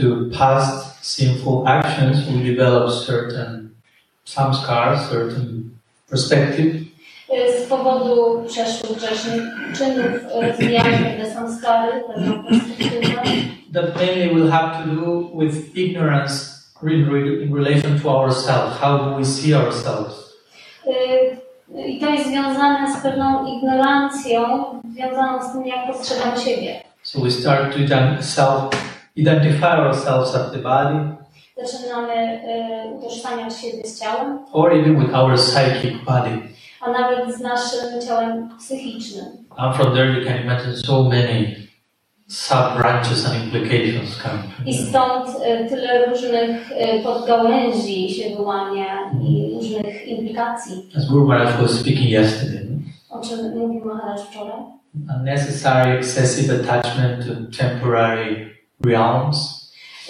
[0.00, 3.70] to past sinful actions, we develop certain
[4.24, 5.70] samskars, certain
[6.10, 6.86] perspective.
[7.64, 8.98] Z powodu przeszłych
[9.78, 10.06] czynów
[10.42, 13.22] y, rozwijamy pewne samskary, pewną perspektywę.
[13.74, 18.78] That mainly will have to do with ignorance in, re- in relation to ourselves.
[18.80, 20.26] How do we see ourselves?
[21.86, 26.80] I to jest związane z pewną ignorancją, związaną z tym, jak postrzegamy siebie.
[27.02, 28.22] So we start to ident-
[29.16, 31.16] self-identify ourselves as the body,
[31.64, 36.38] Zaczynamy y, utożsamiać siebie z ciałem, or even with our psychic body.
[36.80, 39.24] a nawet z naszym ciałem psychicznym.
[39.56, 41.56] And from there, you can imagine so many
[42.28, 44.32] sub-branches and implications from
[44.66, 51.62] I stąd y, tyle różnych y, podgałęzi się wyłania i różnych implikacji, As Guru Maharaj
[51.62, 52.66] was speaking yesterday,
[53.10, 54.60] o czym mówił Maharaj wczoraj.
[55.18, 59.56] unnecessary excessive attachment to temporary realms,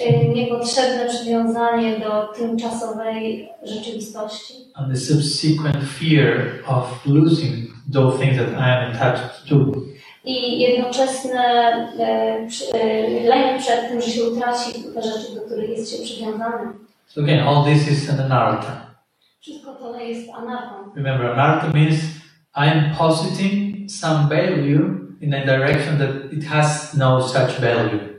[0.00, 8.48] Y, Niepotrzebne przywiązanie do tymczasowej rzeczywistości and the subsequent fear of losing those things that
[8.48, 9.55] I am attached to.
[10.25, 11.39] i jednoczesne
[12.48, 16.73] przy- e, lęk przed tym, że się utraci te rzeczy, do których jest się przywiązany.
[17.06, 18.86] So again, all this is an anartha.
[19.41, 20.75] Wszystko to jest anarchą.
[20.97, 21.95] Remember, anartha means
[22.56, 24.80] I am positing some value
[25.20, 28.16] in a direction that it has no such value.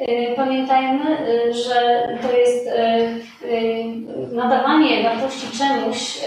[0.00, 3.08] E, Pamiętajmy, e, że to jest e,
[4.32, 6.18] nadawanie wartości czemuś,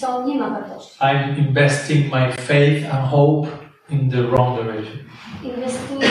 [0.00, 0.98] co nie ma wartości.
[1.00, 3.48] I'm investing my faith and hope
[3.90, 4.98] in the wrong direction.
[5.44, 6.10] Inwestuję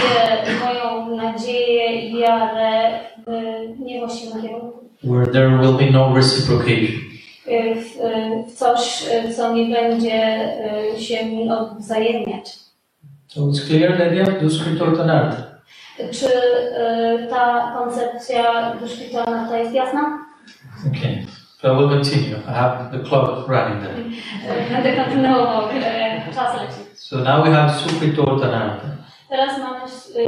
[0.65, 4.79] moją nadzieję i wiarę w niewłaściwym kierunku.
[5.03, 7.01] where there will be no reciprocation.
[7.75, 7.97] W,
[8.51, 10.49] w coś, co nie będzie
[10.97, 12.59] się mi odwzajemniać.
[13.27, 15.58] So it's clear the idea of Duskritortanartha.
[16.11, 16.27] Czy
[16.77, 20.19] e, ta koncepcja duszpitalna jest jasna?
[20.87, 21.25] Okay,
[21.61, 22.37] so I will continue.
[22.47, 23.95] I have the clock running there.
[24.71, 25.61] Będę kontynuował,
[26.35, 26.89] czas leci.
[26.95, 28.87] So now we have Supritortanartha,
[29.29, 29.79] Teraz mamy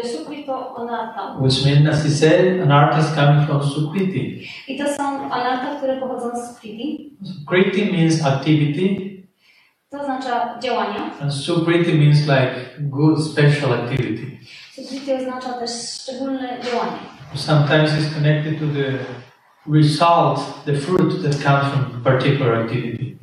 [0.04, 1.36] e, Sukrito Anarta.
[1.40, 4.48] which means, as he said, anartha is coming from Sukriti.
[4.68, 7.18] I to są anarta, które pochodzą z Sukriti.
[7.24, 9.12] Sukriti means activity,
[9.90, 11.12] To oznacza działania.
[11.22, 14.40] and Sukriti means like good special activity.
[15.20, 15.72] Oznacza też
[16.02, 17.00] szczególne działanie.
[17.36, 18.98] Sometimes it's connected to the
[19.68, 23.18] result, the fruit that comes from particular activity.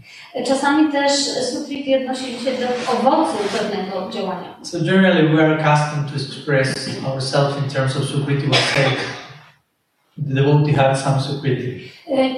[0.47, 1.13] Czasami też
[1.53, 4.57] Sukriti odnosi się do owocu pewnego działania.
[4.63, 8.49] So generally, we are accustomed to express ourselves in terms of Sukriti.
[8.51, 9.28] The
[10.19, 11.91] devotee had some Sukriti.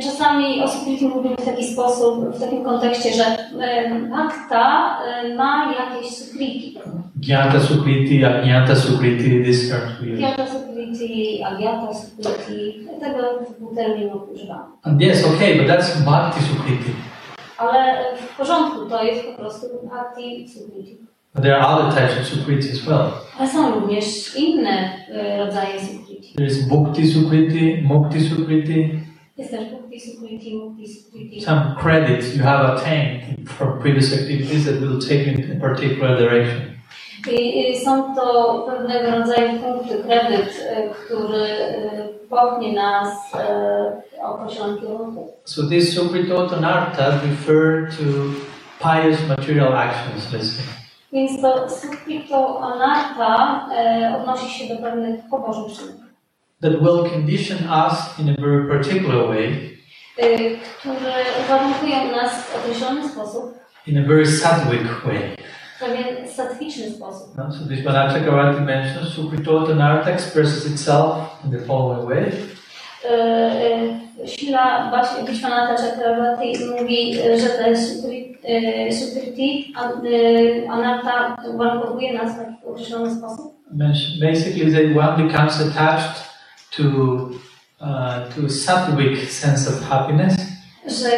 [0.03, 5.73] Czasami o Sukriti mówimy w taki sposób, w takim kontekście, że e, akta e, ma
[5.73, 6.79] jakieś Sukriti.
[7.23, 10.21] Jnata Sukriti, Ajnata Sukriti, these terms we use.
[10.21, 14.65] Gyata Sukriti, Agyata Sukriti, tego typu terminów używamy.
[15.01, 16.91] Yes, okay, but that's Bhakti Sukriti.
[17.59, 20.99] Ale w porządku, to jest po prostu Bhakti Sukriti.
[21.35, 23.11] But there are other types of Sukriti as well.
[23.39, 26.10] Ale są również inne e, rodzaje Sukriti.
[26.37, 28.91] There is Bhukti Sukriti, Mukti Sukriti,
[29.37, 31.41] Jest też Bhakti Sukriti, Mukti Sukriti.
[31.41, 36.19] some credits you have attained from previous activities that will take you in a particular
[36.19, 36.61] direction.
[37.33, 44.79] I, są to pewnego rodzaju punkty, kredyt, e, który e, popchnie nas e, w określonym
[44.81, 45.33] kierunku.
[45.45, 48.05] So these Sukritotanartha refer to
[48.81, 50.65] pious material actions, let's say.
[51.13, 56.01] Więc to Sukrito Anarta e, odnosi się do pewnych pobożnych czynów,
[56.63, 59.71] that will condition us in a very particular way,
[60.19, 60.27] e,
[60.79, 61.13] które
[61.47, 63.55] uwarunkują nas w określony sposób,
[63.87, 65.37] in a very sattvic way.
[65.77, 67.37] w pewien satwiczny sposób.
[67.37, 67.53] No?
[67.53, 72.33] So this Chakravarti mentions Sukritotanartha expresses itself in the following way.
[73.05, 73.15] E,
[74.25, 74.93] e, Sila
[75.29, 78.31] Vishwanatha Chakravarti mówi, że te Sukri-
[78.93, 80.03] Sukriti an-
[80.71, 82.33] Anarta uwarunkowuje nas
[82.65, 83.55] w określony sposób.
[84.21, 86.30] Basically, that one becomes attached
[86.77, 86.83] to
[87.81, 90.37] uh, to sattvic sense of happiness,
[91.01, 91.09] że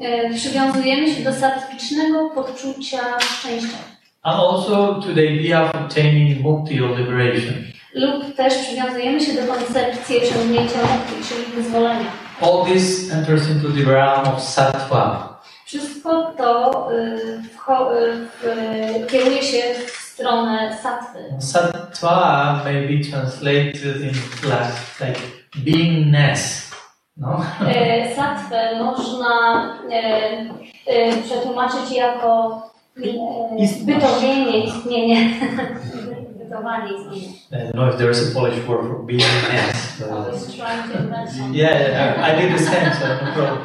[0.00, 6.80] e, przywiązujemy się do satwicznego poczucia szczęścia and also to the idea of obtaining mukti
[6.80, 7.54] or liberation.
[7.94, 12.10] lub też przywiązujemy się do koncepcji osiągnięcia mukti, czyli wyzwolenia.
[12.40, 15.35] All this enters into the realm of sattva.
[15.66, 17.40] Wszystko to y,
[18.04, 21.18] y, w- kieruje się w stronę satwy.
[21.38, 24.12] Sattva may be translated in
[24.50, 25.20] last, like
[25.56, 26.70] beingness.
[27.16, 27.42] No?
[27.68, 29.28] E, Satwę można
[29.92, 30.00] e,
[30.86, 32.62] e, przetłumaczyć jako
[32.96, 35.30] e, bytowienie, istnienie.
[37.50, 40.00] I don't know if there's a Polish word for being enhanced.
[40.02, 41.54] I was trying to invent something.
[41.54, 43.58] yeah, I, I did the same, so no problem.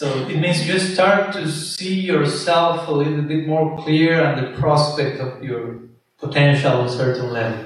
[0.00, 4.58] So it means you start to see yourself a little bit more clear and the
[4.58, 5.76] prospect of your
[6.18, 7.58] potential on a certain level.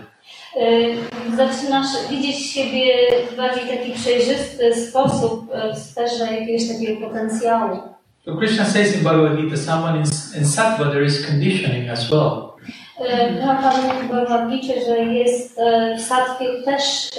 [0.56, 0.96] Y,
[1.36, 2.84] Zaczynasz widzieć siebie
[3.30, 7.78] w bardziej taki przejrzysty sposób w sferze jakiegoś takiego potencjału.
[8.24, 10.04] So Krishna says in Bhagavad Gita, someone in,
[10.38, 12.52] in sattva there is conditioning as well.
[13.42, 17.10] Prabhupada mówi w Bhagavad Gita, że jest y, w sattwie też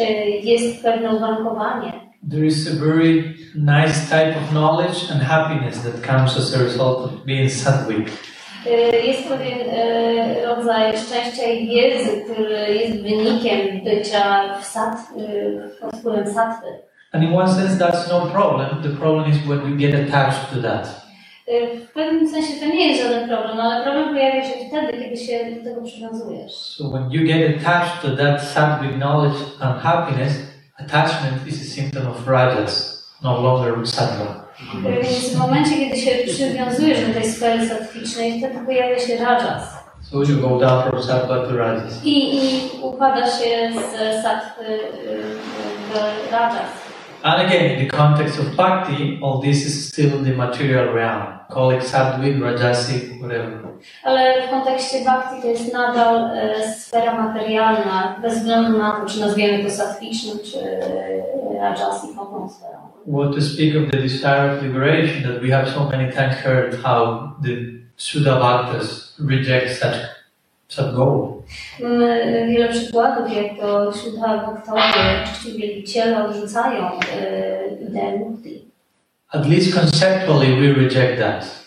[0.44, 2.04] jest pewne uwarunkowanie.
[2.30, 7.06] There is a very nice type of knowledge and happiness that comes as a result
[7.06, 8.10] of being sattvic.
[9.07, 9.57] Jest pewien
[10.45, 14.98] rodzaj szczęścia i wiedzy, który jest wynikiem bycia w sat,
[15.81, 16.68] pod wpływem sattwy.
[17.12, 18.83] And in one sense, that's no problem.
[18.83, 21.06] The problem is when we get attached to that.
[21.88, 25.56] W pewnym sensie to nie jest żaden problem, ale problem pojawia się wtedy, kiedy się
[25.56, 26.51] do tego przywiązujesz.
[26.51, 32.07] So when you get attached to that sattvic knowledge and happiness, attachment is a symptom
[32.07, 34.45] of rajas, no longer sattva.
[34.86, 39.63] Y, Więc w momencie, kiedy się przywiązujesz do tej sfery sattwicznej, wtedy pojawia się rajas.
[40.01, 42.04] So you go down from sattva to rajas.
[42.04, 44.89] I, i upada się z sattwy y,
[45.94, 46.84] w rajas.
[47.25, 51.39] And again, in the context of bhakti, all this is still in the material realm.
[51.50, 53.66] Call it sattvic, rajasic, whatever.
[54.04, 59.19] Ale w kontekście bhakti to jest nadal e, sfera materialna, bez względu na to, czy
[59.19, 60.57] nazwiemy to sattwicznym, czy
[61.60, 62.77] rajasikową sferą.
[63.07, 66.75] What to speak of the desire of liberation that we have so many times heard
[66.83, 67.50] how the
[67.98, 69.95] Shuddha Bhaktas reject such,
[70.68, 71.34] such goal.
[71.83, 78.65] Mamy wiele przykładów, jak to Siddha Bhaktowie, czci wielbiciele odrzucają e, ideę mukti.
[79.33, 81.65] At least conceptually, we reject that.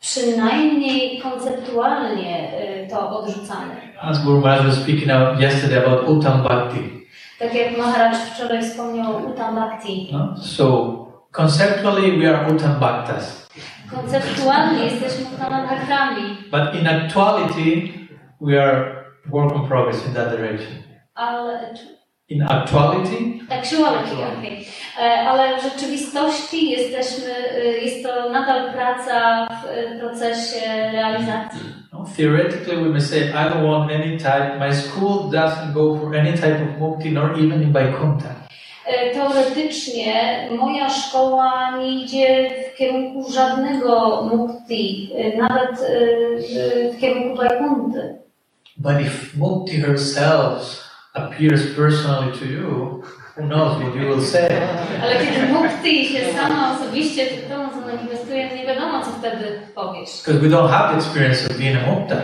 [0.00, 3.74] Przynajmniej konceptualnie e, to odrzucamy.
[4.00, 7.06] As Guru Maharaj was speaking out yesterday about Uttam Bhakti.
[7.38, 10.08] Tak jak Maharaj wczoraj wspomniał o Uttam Bhakti.
[10.12, 10.34] no?
[10.42, 10.96] So,
[11.32, 13.48] conceptually, we are Uttam Bhaktas.
[13.90, 17.88] Konceptualnie jesteśmy Uttama Bhaktami, But in actuality,
[18.42, 20.72] we are work in progress in that direction.
[21.14, 21.58] ale
[22.28, 23.16] In actuality,
[23.50, 24.66] Actuality, okej.
[25.00, 31.60] E, Ale w rzeczywistości jesteśmy, e, jest to nadal praca w e, procesie realizacji.
[31.92, 36.16] no, theoretically, we may say, I don't want any type, my school doesn't go for
[36.16, 38.28] any type of mukti, nor even in Vaikuntha.
[39.14, 45.80] Teoretycznie moja szkoła nie idzie w kierunku żadnego mukti, nawet
[46.92, 48.21] w kierunku Vaikunty.
[48.78, 50.80] But if mukti herself
[51.14, 53.04] appears personally to you,
[53.36, 54.48] who knows what you will say?
[55.02, 60.22] Ale kiedy mukti się sama osobiście przed tobą zamanifestuje, nie wiadomo co wtedy powiesz.
[60.24, 62.16] Because we don't have the experience of being a mukta.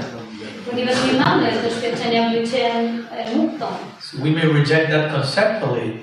[0.70, 3.06] Ponieważ nie mamy doświadczenia byciem
[3.36, 3.66] muktą.
[4.00, 6.00] So we may reject that conceptually,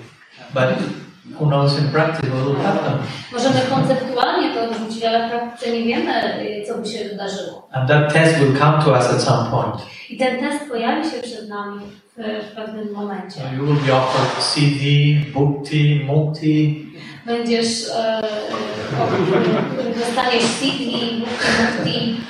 [0.54, 0.70] but
[1.34, 2.94] who knows in practice what will happen?
[3.34, 6.14] Możemy konceptualnie to odrzucić, ale w praktyce nie wiemy,
[6.68, 7.68] co by się wydarzyło.
[7.72, 9.76] And that test will come to us at some point.
[10.10, 11.82] I ten test pojawi się przed nami
[12.18, 13.40] w, w pewnym momencie.
[13.40, 14.86] So you will be offered CD,
[15.34, 16.86] bhukti, mukti,
[17.26, 18.24] Będziesz, e, e,
[20.00, 20.84] dostaniesz CD,
[21.20, 22.22] mukti,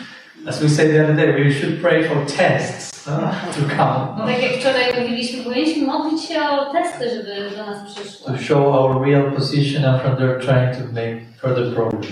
[0.47, 4.51] As we said the other day, we should pray for tests to come, Tak jak
[4.51, 8.25] wczoraj mówiliśmy, powinniśmy modlić się o testy, żeby do nas przyszły.
[8.37, 12.11] to show our real position and from there trying to make further progress.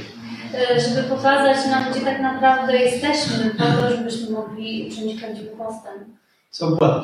[0.87, 6.03] Żeby pokazać nam, gdzie tak naprawdę jesteśmy, po to, żebyśmy mogli uczynić prawdziwy postęp.
[6.49, 7.01] So, well,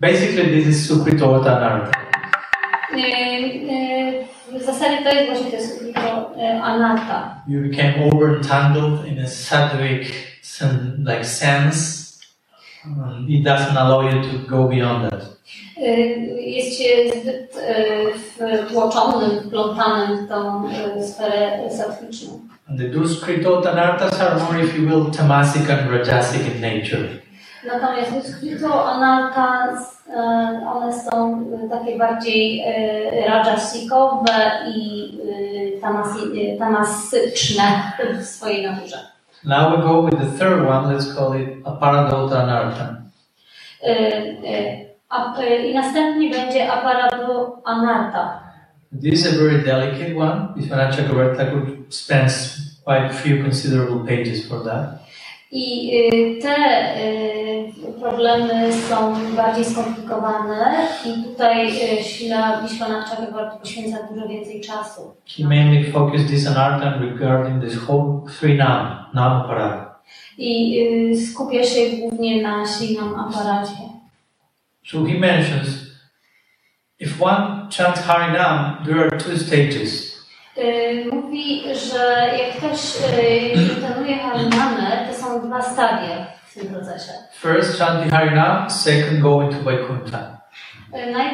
[0.00, 2.00] basically, this is Sukrito Anartha.
[2.92, 6.30] E, e, W zasadzie to jest właśnie to sukrito
[6.62, 7.34] anarta.
[7.48, 10.08] You became over entangled in a sattvic
[10.98, 12.03] like sense.
[12.86, 15.34] Um, it doesn't allow you to go beyond that.
[15.78, 17.56] Y, jest się zbyt
[18.40, 22.40] y, wtłoczonym, wplątanym w tą y, sferę sattwiczną.
[22.78, 27.08] The Duskritotanarthas are more, if you will, tamasic and rajasic in nature.
[27.66, 29.68] Natomiast Duskrito, Anarta,
[30.08, 32.64] y, one są takie bardziej
[33.26, 35.12] rajasikowe i
[36.58, 39.13] tamasyczne w swojej naturze.
[39.44, 43.02] Now we go with the third one, let's call it Aparadota Anartha.
[43.82, 48.40] Eh, eh, y, y, eh, a- y, I następnie będzie aparado Anarta.
[49.02, 50.54] This is a very delicate one.
[50.56, 52.30] Vishwanath Chakravarti Thakur spend
[52.84, 55.00] quite a few considerable pages for that.
[55.52, 56.56] I y, te
[57.04, 61.70] y, problemy są bardziej skomplikowane i tutaj
[62.02, 65.14] Śla Wiśwana Chakravarti poświęca dużo więcej czasu.
[65.26, 69.94] He mainly focused this anartha regarding this whole three nam, nam parada.
[70.38, 70.78] i
[71.12, 73.76] y, skupia się głównie na silnym aparacie.
[74.86, 75.66] So he mentions
[77.00, 80.03] if one chants Harinam, there are two stages.
[80.58, 87.12] Y, Mówi, że jak ktoś y, intonuje harinamę, to są dwa stadia w tym procesie.
[87.32, 90.40] First, chanting Harinam, second, going to Vaikuntha,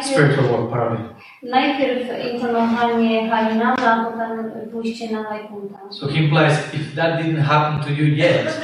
[0.01, 1.09] Y, spiritual world, pardon.
[1.43, 5.79] najpierw intonowanie harinama, a potem pójście na Vaikuntha.
[5.91, 8.61] So he implies if that didn't happen to you yet,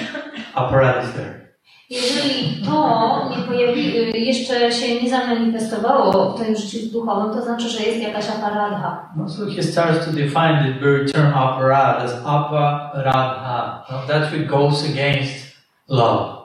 [0.54, 1.45] aparat is there.
[1.90, 7.68] Jeżeli to nie pojawi, y, jeszcze się nie zamanifestowało w twoim życiu duchowym, to znaczy,
[7.68, 9.08] że jest jakaś aparadha.
[9.16, 13.84] No, So he starts to define the very term aparat as aparadha.
[13.90, 15.56] Now that which goes against
[15.88, 16.36] love.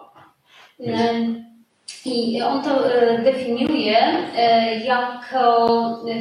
[0.80, 1.42] Y,
[2.06, 3.98] I on to y, definiuje
[4.86, 5.68] jako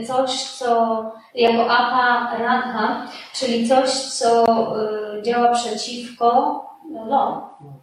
[0.06, 1.02] coś, co
[1.34, 4.46] jako aparadha, czyli coś, co
[5.22, 7.42] działa przeciwko love.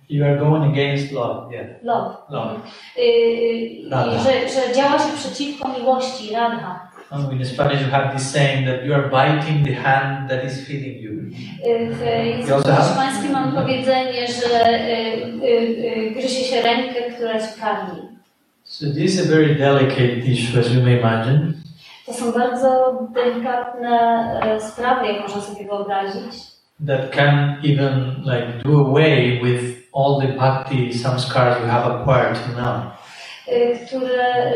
[0.09, 1.67] You are going against love, yeah.
[1.83, 2.15] love.
[2.29, 2.59] Love.
[2.97, 4.19] Y, y, Radha.
[4.19, 6.87] że, że działa się przeciwko miłości, radha.
[7.11, 10.67] Oh, in Spanish, you have this saying that you are biting the hand that is
[10.67, 11.11] feeding you.
[11.11, 14.83] Y, W języku hiszpańskim mam powiedzenie, że y,
[15.43, 18.01] y, y, gryzie się rękę, która ci karmi.
[18.63, 21.53] So this is a very delicate issue, as you may imagine.
[22.05, 23.89] To są bardzo delikatne
[24.43, 26.33] e, sprawy, jak można sobie wyobrazić,
[26.85, 29.61] that can even like do away with
[29.93, 32.81] all the bhakti samskars we have acquired till now.
[33.47, 34.51] y, które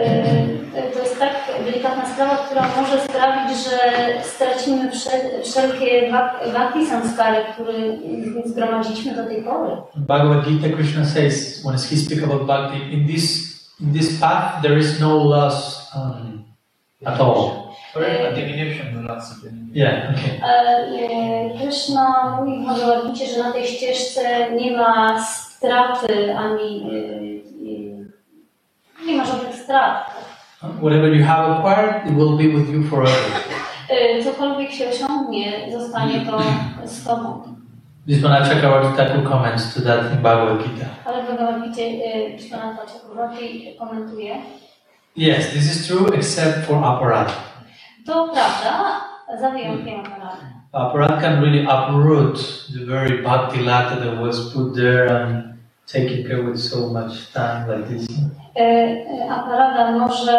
[0.76, 1.34] y, to jest tak
[1.66, 3.78] delikatna sprawa, która może sprawić, że
[4.24, 7.74] stracimy wszel- wszelkie bhak- bhakti samskary, które
[8.46, 9.72] zgromadziliśmy do tej pory.
[9.96, 13.52] Bhagavad Gita, Krishna says when he speaks about bhakti, in this
[13.82, 16.44] in this path there is no loss um,
[17.06, 17.61] at all.
[17.96, 19.52] A diminution do nas sobie.
[19.74, 20.50] Yeah, okay.
[20.50, 26.96] E, Krishna mówi w Bhagavad że na tej ścieżce nie ma straty ani y,
[27.68, 30.12] y, nie ma żadnych strat.
[30.82, 33.32] Whatever you have acquired, it will be with you forever.
[33.90, 36.42] E, Cokolwiek się osiągnie, zostanie to
[36.86, 37.44] z Tobą.
[38.08, 40.86] Vishwanath Chakravarti comments to that in Bhagavad Gita.
[41.06, 44.36] Ale w Bhagavad Gita e, Vishwanatha Chakravarti komentuje.
[45.18, 47.51] Yes, this is true except for aparat.
[48.06, 49.02] To prawda,
[49.42, 50.46] za wyjątkiem aparatu.
[50.74, 52.38] Aparat can really uproot
[52.74, 55.44] the very bhakti lata that was put there and
[55.94, 58.08] taken care with so much time like this.
[58.56, 58.98] E,
[59.30, 60.32] Aparada może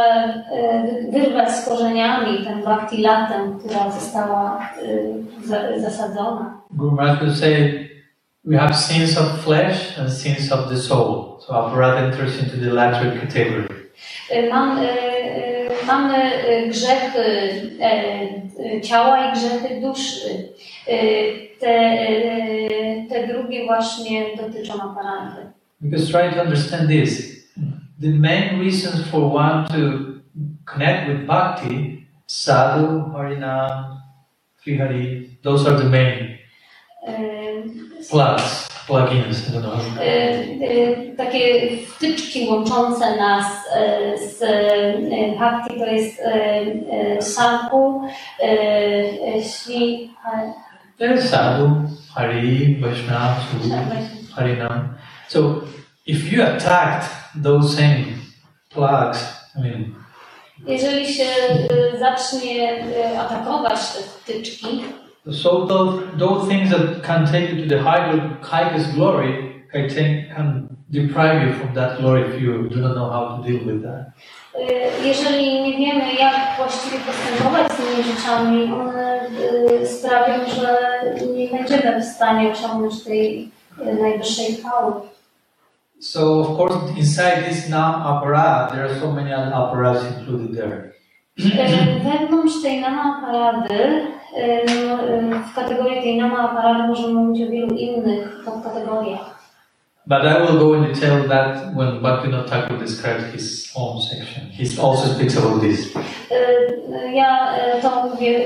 [0.52, 6.54] e, wyrwać z korzeniami ten bhakti latem, która została e, za- zasadzona.
[6.70, 7.88] Guru Maharaj say
[8.44, 11.36] we have sins of flesh and sins of the soul.
[11.40, 13.68] So aparat enters into the latter category.
[14.50, 14.78] Mam,
[15.86, 17.18] mamy e, grzechy
[17.80, 17.84] e,
[18.76, 20.48] e, ciała i grzechy duszy.
[21.60, 21.98] Te,
[23.08, 25.46] te drugie właśnie dotyczą aparaty.
[25.80, 27.32] Because try to understand this.
[28.00, 29.74] The main reasons for one to
[30.64, 34.00] connect with bhakti, sadhu, harinam,
[34.64, 36.38] trihari, those are the main
[38.10, 39.72] plugs, plugins, know.
[40.00, 44.40] e, e, takie wtyczki łączące nas e, z
[45.38, 46.32] bhakti to jest e,
[47.16, 48.02] e, sadhu,
[52.14, 53.74] hari, vaishnava, sudhu,
[54.36, 54.94] harinam.
[55.28, 55.38] So
[56.06, 57.10] if you attacked
[57.42, 58.04] those same
[58.70, 59.94] plugs, I mean,
[60.66, 61.24] Jeżeli się
[61.98, 62.84] zacznie
[63.20, 64.82] atakować te wtyczki,
[65.30, 70.34] So those, those things that can take you to the higher, highest glory can, take,
[70.34, 73.82] can deprive you from that glory if you do not know how to deal with
[73.82, 74.12] that.
[75.04, 79.20] Jeżeli nie wiemy, jak właściwie postępować z tymi rzeczami, one
[79.86, 80.78] sprawią, że
[81.34, 83.50] nie będziemy w stanie osiągnąć tej
[84.02, 84.92] najwyższej chwały.
[86.00, 90.92] So of course inside this nam aparat there are so many other apparats included there.
[92.04, 94.21] Wewnątrz tej nama parady, y, no, y,
[95.50, 99.42] w kategorii tej nama parady możemy mówić o wielu innych podkategoriach.
[100.06, 104.46] But I will go in detail that when Bhaktivinoda Thakur describes his own section.
[104.50, 105.96] He also speaks about this.
[105.96, 108.40] Y, Ja to mówię,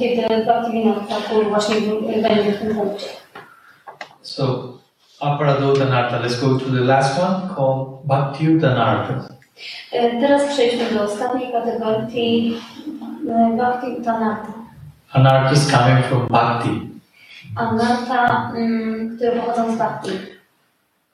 [0.00, 1.76] kiedy Bhaktivinoda Thakur właśnie
[2.22, 3.06] będzie w tym punkcie.
[4.22, 4.72] So
[5.20, 6.18] Aparadodhanartha.
[6.22, 9.14] Let's go to the last one called Bhaktiudanartha.
[9.92, 12.56] E, Teraz przejdźmy do ostatniej kategorii
[13.28, 13.56] e,
[15.14, 16.88] Anartha is coming from Bhakti.
[17.56, 20.10] Anarta, mm, które pochodzą z Bhakti.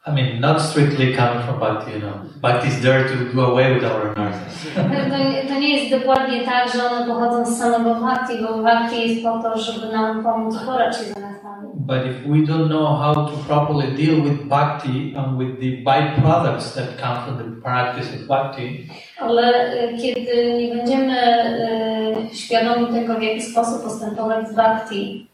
[0.06, 2.14] I mean, not strictly coming from Bhakti, you know.
[2.40, 4.66] Bhakti is there to do away with our anarthas.
[4.74, 9.22] To, to nie jest dokładnie tak, że one pochodzą z samego Bhakti, bo Bhakti jest
[9.24, 11.27] po to, żeby nam pomóc uporać się z.
[11.74, 16.74] But if we don't know how to properly deal with bhakti and with the byproducts
[16.74, 18.88] that come from the practice of bhakti,
[19.20, 25.26] Ale e, kiedy nie będziemy e, świadomi tego, w jaki sposób postępować z bhakti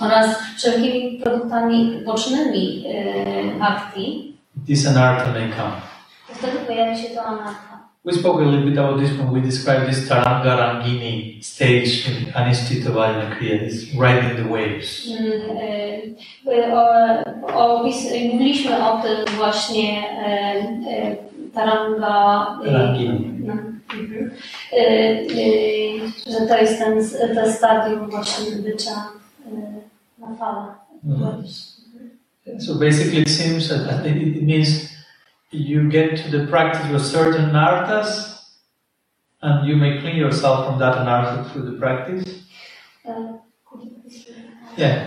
[0.00, 5.72] oraz wszelkimi produktami bocznymi e, bhakti, this anartha may come.
[6.28, 7.77] to wtedy pojawi się to anarta.
[8.04, 12.32] We spoke a little bit about this when we described this Taranga Rangini stage in
[12.32, 15.08] Anistita Kriya, this riding the waves.
[15.08, 15.56] Mm,
[16.46, 16.72] e,
[17.54, 17.96] o, opis,
[18.32, 20.32] mówiliśmy o tym właśnie e,
[20.88, 21.16] e,
[21.54, 23.32] Taranga Rangini.
[23.46, 24.30] no, mhm.
[24.72, 25.26] E,
[26.30, 26.98] że to jest ten,
[27.34, 29.08] to stadium właśnie bycia
[30.18, 30.78] na falach.
[31.04, 31.44] Mhm.
[32.60, 34.97] So basically, it seems that it it means
[35.50, 38.38] you get to the practice with certain anarthas,
[39.42, 42.24] and you may clean yourself from that anartha through the practice.
[43.04, 43.10] E,
[44.76, 45.06] Yeah.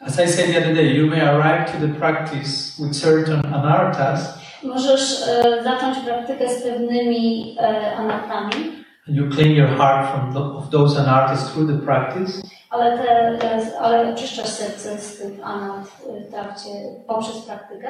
[0.00, 4.38] As I said the other day, you may arrive to the practice with certain anarthas,
[4.62, 10.40] Możesz e, zacząć praktykę z pewnymi e, anartami, and you clean your heart from the,
[10.40, 12.42] of those anarthas through the practice.
[12.70, 15.88] ale, te, ale oczyszczasz serce z tych anart
[16.28, 16.68] w trakcie,
[17.06, 17.88] poprzez praktykę.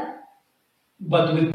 [1.01, 1.55] But with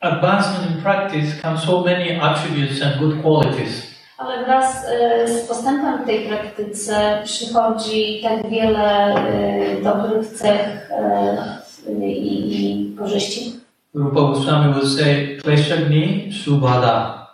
[0.00, 3.96] advancement in practice come so many attributes and good qualities.
[4.18, 11.62] Ale wraz e, z postępem w tej praktyce przychodzi tak wiele e, dobrych cech e,
[12.02, 13.60] i, i korzyści.
[13.94, 17.26] Rupa Goswami would say, Kleshagni Subhada.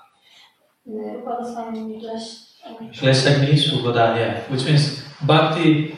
[0.86, 2.00] Rupa Goswami
[3.00, 4.50] Kleshagni Subhada, yeah.
[4.50, 5.96] Which means bhakti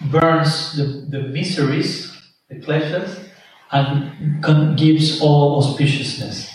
[0.00, 2.12] burns the, the miseries,
[2.48, 3.24] the kleshas,
[3.72, 6.54] and gives all auspiciousness.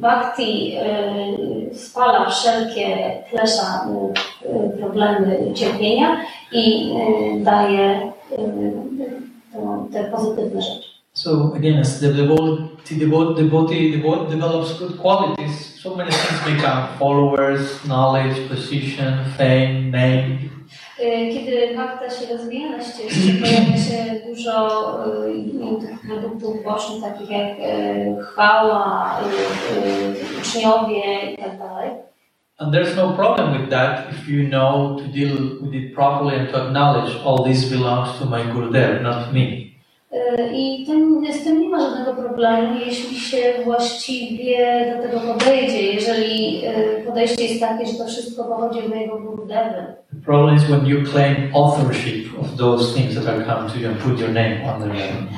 [0.00, 0.74] Bhakti
[1.74, 3.86] spala wszelkie klesza,
[4.44, 6.16] e, problemy, cierpienia
[6.52, 6.90] i
[7.44, 10.90] daje to- te pozytywne rzeczy.
[11.12, 16.82] So again, as the devotee, devotee, devotee, devotee develops good qualities, so many things become
[16.98, 20.38] followers, knowledge, position, fame, name.
[21.00, 24.54] E, Kiedy bakta się rozwija na ścieżce, pojawia się dużo
[25.26, 29.20] e, innych produktów bocznych, takich jak e, chwała,
[30.40, 31.60] uczniowie itd.
[32.58, 36.50] And there's no problem with that if you know to deal with it properly and
[36.50, 39.70] to acknowledge all this belongs to my Gurudev, not me.
[40.54, 45.82] I tym, z tym nie ma żadnego problemu, jeśli się właściwie do tego podejdzie.
[45.82, 46.62] Jeżeli
[47.06, 49.84] podejście jest takie, że to wszystko pochodzi od mojego Gurudewy.
[50.20, 53.88] The problem is when you claim authorship of those things that are come to you
[53.88, 55.28] and put your name on them.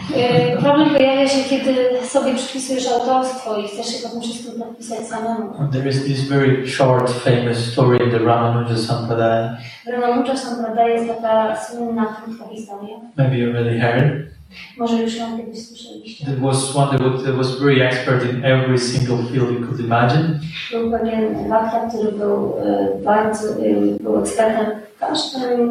[0.61, 1.75] Problem pojawia się, kiedy
[2.07, 5.55] sobie przypisujesz autorstwo i chcesz się po tym wszystkim podpisać samemu.
[5.73, 9.57] There is this very short, famous story in the Ramanuja Sampradaya.
[9.87, 12.97] Ramanuja Sampradaya jest taka słynna, krótka historia.
[13.17, 14.33] Maybe you already heard.
[14.79, 16.27] Może już ją kiedyś słyszeliście.
[16.41, 20.41] Was one that was, very expert in every single field you could imagine.
[20.71, 25.71] Był pewien bakta, który był e, bardzo, e, był ekspertem w każdym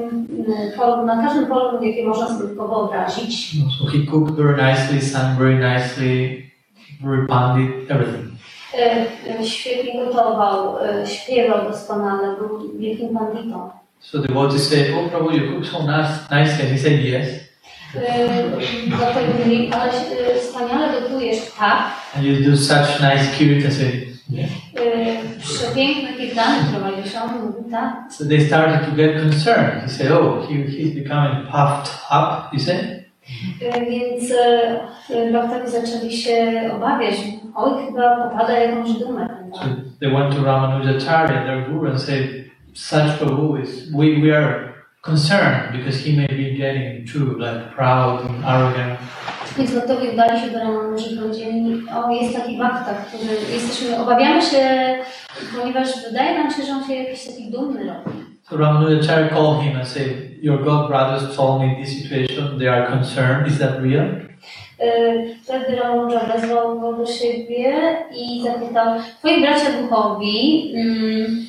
[0.72, 3.52] e, polu, na każdym polu, jakie można sobie tylko wyobrazić.
[3.80, 6.41] So he cooked very nicely, sang very nicely,
[7.04, 8.32] very pandit, everything.
[9.44, 13.70] Świetnie gotował, śpiewał doskonale, był wielkim panditą.
[14.00, 16.63] So the devotees said, Oh Prabhu, you cook so nice, nicely.
[16.63, 17.51] And he said, Yes.
[19.38, 21.92] Mówili, ale e, wspaniale gotujesz, tak.
[22.16, 24.50] And you do such nice said, Yeah.
[24.76, 27.94] E, Przepiękne kirtany prowadzisz, on mówi, tak.
[28.10, 29.82] So they started to get concerned.
[29.84, 33.02] He said, Oh, he, he's becoming puffed up, he said.
[33.62, 34.34] E, Więc
[35.34, 37.16] bakterie zaczęli się obawiać.
[37.56, 39.28] Oj, chyba popada jakąś dumę.
[39.54, 39.66] So
[40.00, 42.28] they went to Ramanujacharya, their guru, and said,
[42.74, 44.71] Such Prabhu is, we, we are
[45.02, 49.00] concerned because he may be getting too like proud and arrogant.
[49.58, 54.42] Więc gotowi udali się do Ramanuży i powiedzieli, o jest taki bakta, który jesteśmy, obawiamy
[54.42, 54.96] się,
[55.58, 58.18] ponieważ wydaje nam się, że on się jakiś taki dumny robi.
[58.50, 60.08] So Ramanujacharya called him and said,
[60.42, 64.06] Your god brothers told me this situation, they are concerned, is that real?
[64.80, 64.88] E,
[65.44, 67.74] Wtedy Ramanuja wezwał go do siebie
[68.16, 71.46] i zapytał, twoi bracia duchowi mm,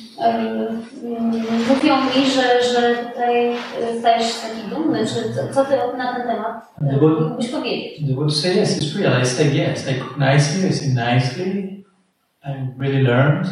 [1.69, 6.13] mówią mi, że, że tutaj e, stajesz się taki dumny, czy co, co ty na
[6.15, 8.05] ten temat e, mógłbyś powiedzieć?
[8.05, 9.21] They would say, Yes, it's real.
[9.21, 11.83] I say, Yes, I cook nicely, I sing nicely,
[12.45, 12.49] I
[12.79, 13.47] really learned.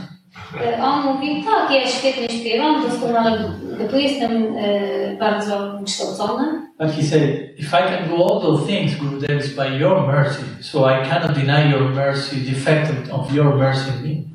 [0.62, 3.40] E, On mówi, tak, ja świetnie śpiewam, doskonale
[3.78, 6.62] gotuję, jestem e, bardzo wykształcony.
[6.80, 7.24] But he said,
[7.60, 11.34] If I can do all those things, Gurudev, it's by your mercy, so I cannot
[11.38, 14.31] deny your mercy, the effect of- of your mercy in me.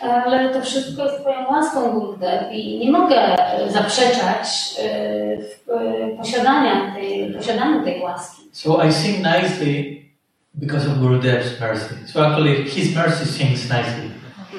[0.00, 4.46] Ale to wszystko jest Twoją łaską, Gurudev, i nie mogę e, zaprzeczać
[4.78, 8.42] e, w e, posiadania tej, posiadaniu tej łaski.
[8.52, 10.02] So I sing nicely
[10.54, 11.94] because of Gurudev's mercy.
[12.06, 14.10] So actually, his mercy sings nicely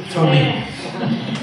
[0.09, 0.53] through me.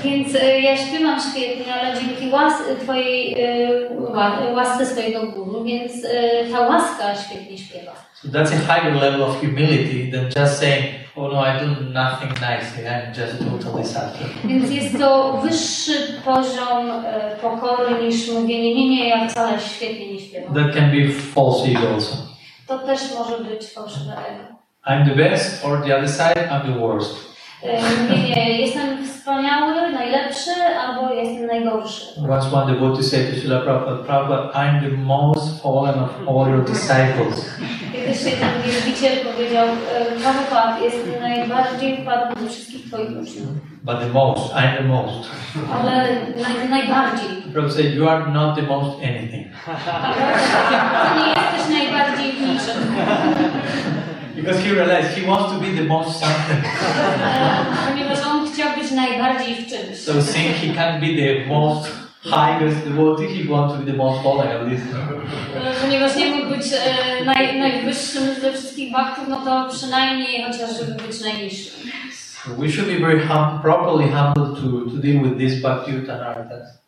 [0.04, 5.92] Więc e, ja śpiewam świetnie, ale dzięki łas, Twojej e, ła- łasce swojego guru, więc
[6.04, 6.08] e,
[6.52, 7.92] ta łaska świetnie śpiewa.
[8.22, 10.84] So that's a higher level of humility than just saying,
[11.16, 12.84] "Oh no, I do nothing nicely.
[12.84, 15.92] I'm just totally suffering." Więc jest to wyższy
[16.24, 16.90] poziom
[17.42, 20.54] pokory niż mówienie, nie, nie, ja wcale świetnie nie śpiewam.
[20.54, 22.16] That can be false ego also.
[22.66, 24.58] To też może być fałszywe ego.
[24.86, 27.28] I'm the best, or the other side, I'm the worst.
[27.62, 30.50] E, Mówienie, jestem wspaniały, najlepszy,
[30.86, 32.04] albo jestem najgorszy.
[32.30, 36.64] Once one devotee said to Srila Prabhupada, Prabhupada, I'm the most fallen of all your
[36.64, 37.54] disciples.
[37.92, 43.48] Kiedyś jeden wielbiciel powiedział, e, Prabhupada jest najbardziej wpadły ze wszystkich Twoich uczniów,
[43.82, 45.28] But the most, I'm the most.
[45.74, 45.92] ale
[46.42, 47.28] naj, najbardziej.
[47.52, 49.46] Prabhupada said, You are not the most anything.
[51.18, 52.94] Nie jesteś najbardziej niczym.
[54.38, 56.64] Because he realized he wants to be the most something.
[57.88, 59.98] Ponieważ on chciał być najbardziej w czymś.
[59.98, 61.90] So seeing he can't be the most
[62.24, 64.84] highest devotee, he wants to be the most fallen at least.
[65.82, 71.02] Ponieważ nie mógł być e, naj, najwyższym ze wszystkich baktów, no to przynajmniej chociaż żeby
[71.02, 71.90] być najniższym.
[72.12, 76.78] So we should be very hum- properly humble to, to deal with these bhakti anarthas.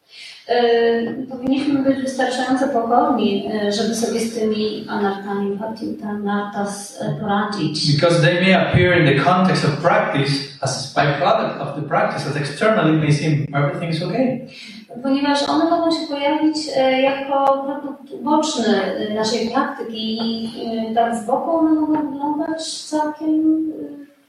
[0.50, 5.58] E, Powinniśmy być wystarczająco pokorni, e, żeby sobie z tymi anartami,
[6.04, 7.92] anartas e, poradzić.
[7.94, 12.36] Because they may appear in the context of practice as byproduct of the practice, as
[12.36, 14.46] externally may seem everything's okay.
[15.02, 16.56] Ponieważ one mogą się pojawić
[17.02, 18.80] jako produkt uboczny
[19.14, 23.64] naszej praktyki i tak z boku one mogą wyglądać całkiem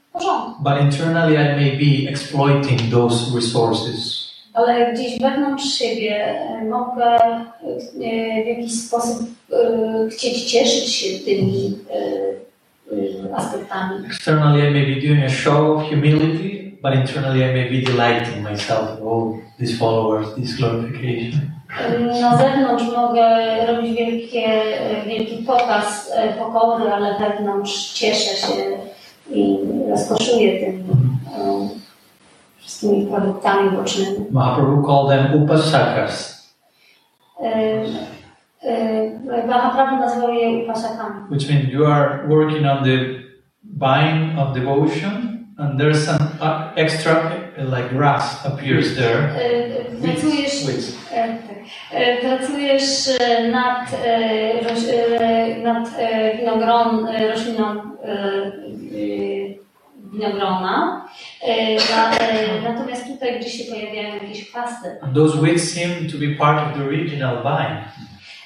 [0.08, 0.62] w porządku.
[0.62, 4.21] But internally I may be exploiting those resources.
[4.54, 11.78] Ale gdzieś wewnątrz siebie e, mogę e, w jakiś sposób e, chcieć cieszyć się tymi
[13.34, 14.06] aspektami.
[14.06, 18.42] Externally I may be doing a show of humility, but internally I may be delighting
[18.42, 21.40] myself in all these followers, this glorification.
[22.20, 23.26] Na zewnątrz mogę
[23.66, 24.48] robić wielkie,
[25.06, 28.62] wielki pokaz pokory, ale wewnątrz cieszę się
[29.30, 29.58] i
[29.90, 30.72] rozkoszuję
[32.82, 34.26] tymi e, produktami bocznymi.
[34.30, 36.42] Mahaprabhu called them upasakas,
[37.42, 37.82] E,
[38.64, 41.20] e, Mahaprabhu nazywał je upasakami.
[41.30, 42.98] which means you are working on the
[43.78, 45.12] vine of devotion,
[45.58, 47.14] and there's some uh, extra,
[47.58, 49.18] like grass appears there.
[49.36, 50.72] E, Pracujesz, e,
[51.14, 51.30] tak.
[51.92, 54.16] E, pracujesz e, nad, e,
[55.20, 57.64] e, nad e, winogron, e, rośliną
[58.04, 59.31] e, e,
[60.12, 61.04] winogrona,
[61.42, 64.88] e, na, e, natomiast tutaj gdzieś się pojawiają jakieś chwasty.
[65.14, 67.84] Those weeds seem to be part of the original vine.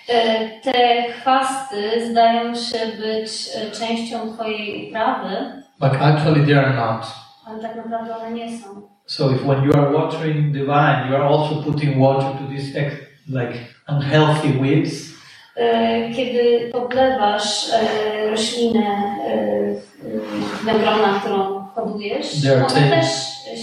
[0.09, 5.37] E, Te chwasty zdają się być e, częścią Twojej uprawy,
[5.81, 7.07] But actually they are not.
[7.47, 8.67] ale tak naprawdę one nie są.
[9.07, 12.81] So if when you are watering the vine, you are also putting water to these
[13.29, 15.17] like unhealthy weeds,
[15.57, 18.87] E, Kiedy podlewasz e, roślinę
[19.27, 19.77] e, e,
[20.61, 23.07] winogrona, którą hodujesz, They're one taking- też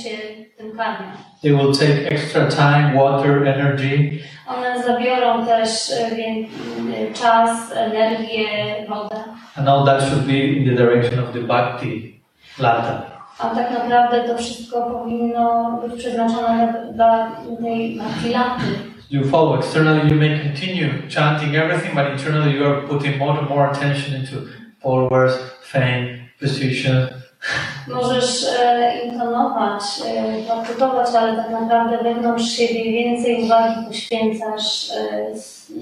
[0.03, 0.09] się
[0.57, 1.07] tym karmią.
[1.41, 6.47] they will take extra time, water, energy, One zabiorą też e, wię-
[7.09, 8.45] e, czas, energię,
[8.89, 9.15] wodę.
[9.57, 12.19] and all that should be in the direction of the bhakti
[12.59, 13.01] lata.
[13.39, 18.63] A tak naprawdę to wszystko powinno być przeznaczone dla, dla tej makilaty.
[19.11, 23.49] You follow externally, you may continue chanting everything, but internally you are putting more and
[23.49, 24.35] more attention into
[24.81, 26.07] followers, fame,
[26.39, 27.07] position.
[27.87, 35.25] Możesz e, intonować, e, praktykować, ale tak naprawdę wewnątrz siebie więcej uwagi poświęcasz e,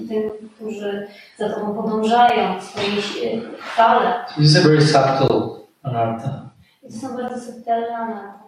[0.08, 1.06] tym, którzy
[1.38, 4.14] za tobą podążają w swojej chwale.
[4.36, 5.38] This is a very subtle
[5.82, 6.42] anartha.
[6.82, 8.42] To są bardzo subtelne anarchy.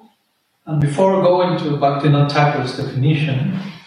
[0.67, 3.35] And before going to Bhaktivinoda Thakur's definition,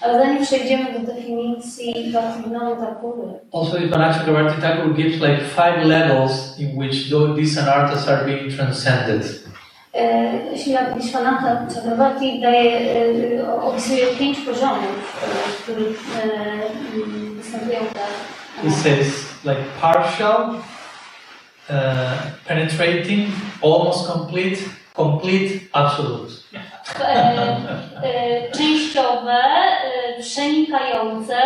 [0.02, 3.78] Ale zanim przejdziemy do definicji Bhaktivinoda Thakury, also
[4.14, 9.47] Chakravarti Thakur gives like five levels in which these anarthas are being transcended.
[9.98, 12.80] E, Vishwanatha Chakravarti daje,
[13.62, 16.24] opisuje pięć poziomów, e, w których e,
[16.96, 18.00] m, występują te
[18.64, 19.08] He says
[19.46, 20.50] like partial,
[21.70, 21.76] uh,
[22.48, 23.30] penetrating,
[23.64, 24.62] almost complete,
[24.96, 26.34] complete, absolute.
[28.58, 29.44] częściowe,
[30.22, 31.38] przenikające,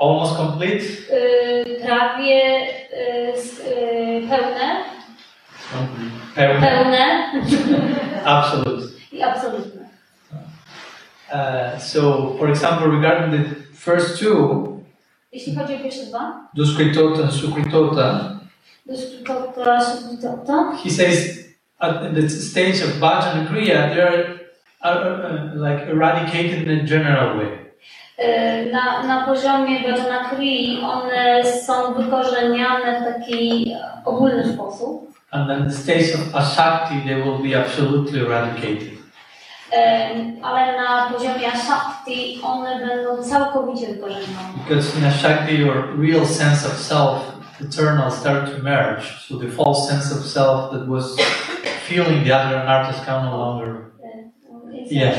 [0.00, 0.84] Almost complete,
[1.86, 2.44] prawie
[2.92, 4.28] e, s- e,
[6.34, 7.32] pełne, pełne
[8.24, 8.88] absolute.
[9.12, 9.88] i absolutne.
[11.32, 14.64] Uh, so, for example, regarding the first two,
[15.32, 18.20] Jeśli chodzi o pierwsze dwa, Duskritota Sukritota,
[18.86, 21.38] Duskritota, Sukritota, he says
[21.80, 24.40] at the stage of Bhajan Kriya, they are,
[24.80, 27.48] are uh, like eradicated in a general way.
[28.18, 33.72] y, na, na poziomie Bhajana Kri one są wykorzeniane w taki
[34.04, 38.98] ogólny sposób, And then the stage of Asakti, they will be absolutely eradicated.
[39.72, 44.48] y, ale na poziomie Shakti one będą całkowicie wykorzenione.
[44.64, 47.22] Because in Asakti, your real sense of self,
[47.60, 49.26] eternal, start to merge.
[49.28, 51.16] So the false sense of self that was
[51.86, 53.92] feeling the other anarthas can no longer.
[54.70, 55.14] Więc Yeah.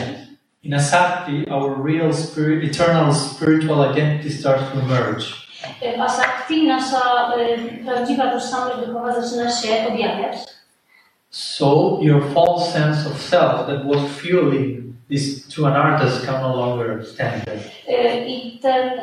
[0.64, 5.49] In Asakti, our real spirit, eternal spiritual identity starts to emerge.
[6.00, 7.32] Asakti nasza
[7.86, 10.38] prawdziwa tożsamość duchowa zaczyna się objawiać.
[11.32, 17.04] So your false sense of self that was fueling these two anarthas can no longer
[17.04, 17.60] stand there.
[17.88, 19.00] I, ten,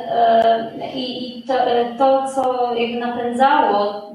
[0.94, 1.54] i, i to,
[1.98, 4.06] to, co jakby napędzało.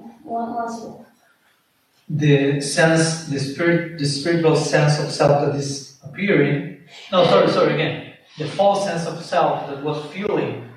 [2.09, 6.77] The sense, the spirit, the spiritual sense of self that is appearing.
[7.11, 8.13] No, sorry, sorry again.
[8.37, 10.70] The false sense of self that was fueling these Y, anarthas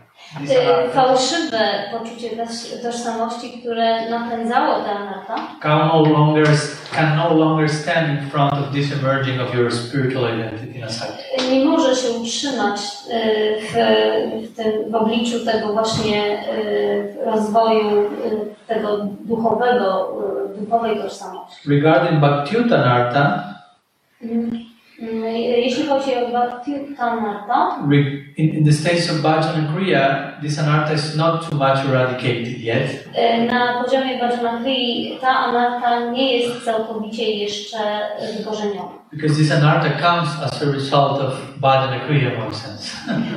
[0.94, 1.58] fałszywe
[1.92, 6.46] poczucie toż- tożsamości, które napędzało anartę, can no longer
[6.96, 11.52] can no longer stand in front of this emerging of your spiritual identity in a
[11.52, 13.72] nie może się utrzymać y, w,
[14.48, 18.08] w, tym, w obliczu tego właśnie y, rozwoju y,
[18.66, 20.16] tego duchowego,
[20.56, 21.70] duchowej tożsamości.
[21.70, 23.54] Regarding Bhaktiutanartha,
[24.22, 24.63] Mm,
[25.00, 25.24] mm,
[25.56, 31.16] Jeśli chodzi o Bhakti-Tanarta, re- in, in the states of Bhajana Kriya, this anartha is
[31.16, 33.04] not too much eradicated yet.
[33.50, 34.18] na poziomie
[35.20, 37.78] ta anarta nie jest całkowicie jeszcze
[38.38, 39.04] wykorzeniona.
[39.12, 42.96] Because this anartha comes as a result of Bhajana Kriya in one sense.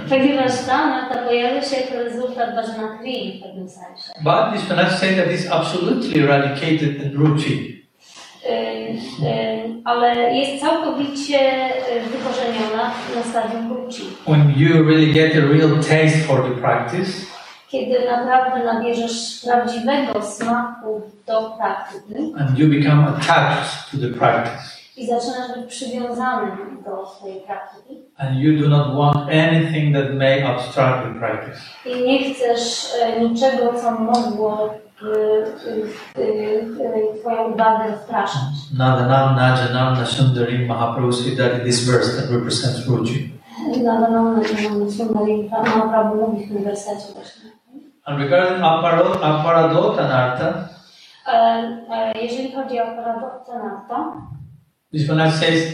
[0.10, 4.12] Ponieważ ta anarta pojawia się jako rezultat Bhajanakri w pewnym sensie.
[4.24, 7.77] But this cannot say that it's absolutely eradicated and Ruchi.
[8.50, 11.40] Y, ale jest całkowicie
[11.98, 14.04] y, wykorzeniona na stadium Ruchi.
[14.28, 17.12] When you really get a real taste for the practice,
[17.70, 25.08] Kiedy naprawdę nabierzesz prawdziwego smaku do praktyki and you become attached to the practice, i
[25.08, 26.52] zaczynasz być przywiązany
[26.86, 31.60] do swojej praktyki and you do not want anything that may obstruct the practice.
[31.86, 35.06] i nie chcesz e, niczego, co mogło y,
[35.70, 38.42] y, y, y, Twoją uwagę rozpraszać.
[38.78, 43.38] Nadanam Najanam Nasundari Mahaprabhu said that in this verse that represents Ruchi.
[43.84, 44.44] Nadaną na
[44.92, 47.52] Sundari Mahaprabhu mówi w tym wersecie właśnie.
[48.06, 50.54] And regarding aparo- Aparadotanartha,
[51.28, 51.34] E,
[51.92, 54.14] e, Jeżeli chodzi o paradoktanarta,
[54.94, 55.74] Vishwanath says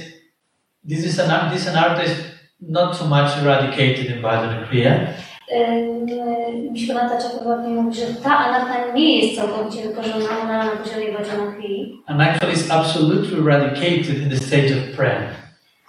[0.89, 2.11] this is an this anartha is
[2.61, 4.91] not too much eradicated in Bhajana Kriya.
[6.71, 12.21] Wiśwanata Chakravarti mówi, że ta anarta nie jest całkowicie wykorzeniona na poziomie Bhajana Krii, and
[12.21, 15.43] actually is absolutely eradicated in the stage of prayer.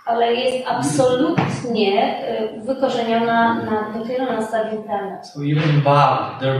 [0.07, 2.15] ale jest absolutnie
[2.67, 5.25] wykorzeniona na, dopiero na stadium prana.
[5.25, 6.59] So even Bhav, there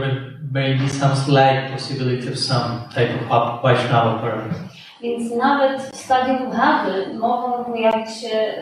[0.51, 4.74] may, be some slight possibility of some type of Vaishnava paradise.
[5.01, 8.53] Więc nawet w stadium Bhawy mogą pojawić się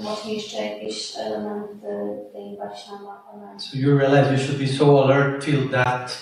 [0.00, 1.86] właśnie jeszcze jakieś elementy
[2.32, 3.18] tej Vaishnava.
[3.58, 6.18] So you realize you should be so alert till that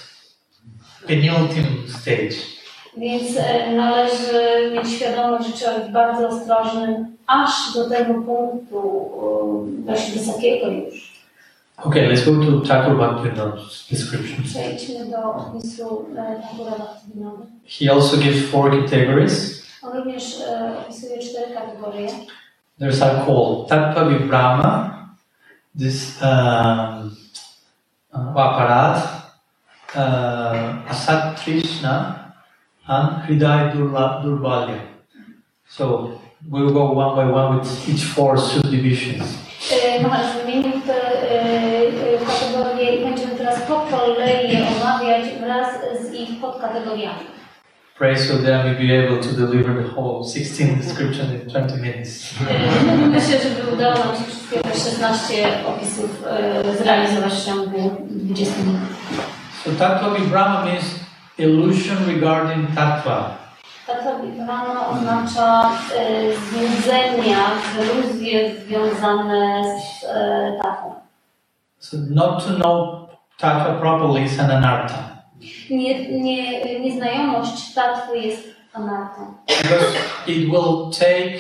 [1.07, 2.37] penultimate stage.
[2.96, 9.11] Więc e, należy mieć świadomość, że trzeba być bardzo ostrożnym aż do tego punktu
[9.79, 11.15] e, właśnie wysokiego już.
[11.85, 14.45] Okay, let's go to Thakur Bhaktivinoda's description.
[14.45, 16.07] Przejdźmy do opisu
[16.43, 17.47] Thakura Bhaktivinoda.
[17.81, 19.62] He also gives four categories.
[19.83, 20.43] On również
[20.85, 22.09] opisuje cztery kategorie.
[22.79, 24.91] There's are called Tattva Vibrahma,
[25.79, 27.17] this um,
[28.12, 28.97] uh, Vaparat,
[29.95, 32.15] uh, Asat Krishna,
[32.89, 34.81] and Hridaya Durla- Durbalya.
[35.69, 36.11] So
[36.51, 39.47] we'll go one by one with each four subdivisions.
[40.03, 45.69] Maharaj wymienił te e, e, kategorie i będziemy teraz po kolei je omawiać wraz
[46.57, 47.37] z ich podkategoriami.
[47.99, 51.77] Pray so that I may be able to deliver the whole 16 description in 20
[51.77, 52.35] minutes.
[53.16, 56.25] Myślę, żeby udało nam się wszystkie 16 opisów
[56.79, 58.81] zrealizować w ciągu 20 minut.
[59.64, 60.85] So Tattva Vibrahma means
[61.38, 63.37] illusion regarding Tattva.
[63.87, 65.71] Taka Vibrana oznacza
[66.51, 67.38] złudzenia,
[67.83, 70.07] iluzje związane z
[70.62, 70.95] taką.
[71.79, 75.15] So not to know Tattva properly is an anartha.
[75.70, 79.35] Nie, nie, nieznajomość tatwy jest anartą.
[79.46, 79.96] Because
[80.27, 81.38] it will take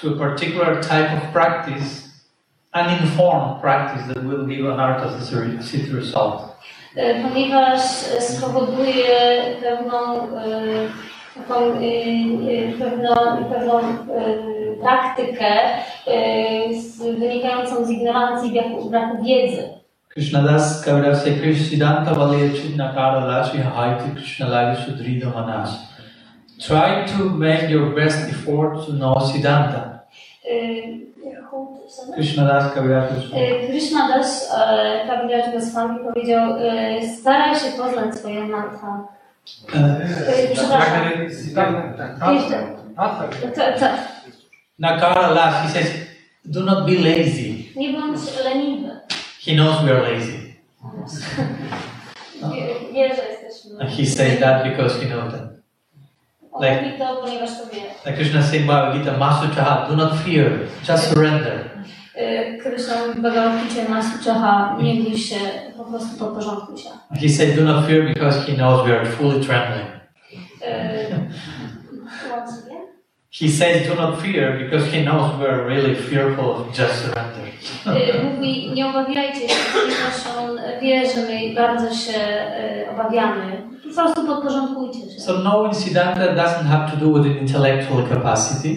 [0.00, 2.08] to a particular type of practice
[2.74, 5.40] uninformed practice that will give anarthas as a
[5.96, 6.42] result.
[6.96, 7.80] E, ponieważ
[8.20, 10.88] spowoduje pewną, e,
[11.34, 13.14] taką, e, pewną,
[13.50, 13.80] pewną
[14.80, 15.46] praktykę
[16.80, 19.77] z, wynikającą z ignorancji, braku wiedzy.
[20.18, 25.70] Krishnadas Kavirasya Krishnidanta Valaya Nakara Lashi Haiti Krishnalagi Sudrida Manas.
[26.58, 30.02] Try to make your best effort to know Siddhanta.
[30.42, 31.06] E,
[32.16, 36.54] Krishnadas Kavirasya E, Krishna Das e, Kaviraj Goswami powiedział,
[37.20, 38.14] staraj się poznać.
[38.24, 38.48] E.
[43.54, 43.98] Ta- ta-
[44.78, 45.90] Nakara Lash, he says,
[46.44, 47.54] do not be lazy.
[47.76, 48.98] Nie bądź leniwy.
[49.40, 50.38] He knows we are lazy.
[52.92, 53.80] Wie, że jesteśmy.
[53.80, 55.48] And he says that because he knows that.
[56.60, 56.98] Like-.
[58.06, 61.70] Like Krishna said in Bhagavad Gita, Master Chaha, do not fear, just surrender.
[62.14, 65.36] E, Krishna mówi Bhagavad Gita Masu Czaha, nie bój się,
[65.76, 66.88] po prostu podporządkuj się.
[67.20, 69.88] He said, do not fear because he knows we are fully trembling.
[73.40, 77.48] He says, do not fear because he knows really fearful of just surrender.
[77.86, 83.62] E, Mówi, nie obawiajcie się, ponieważ on wie, że my bardzo się e, obawiamy.
[83.88, 85.20] Po prostu podporządkujcie się.
[85.20, 88.68] So knowing Siddhanta doesn't have to do with intellectual capacity.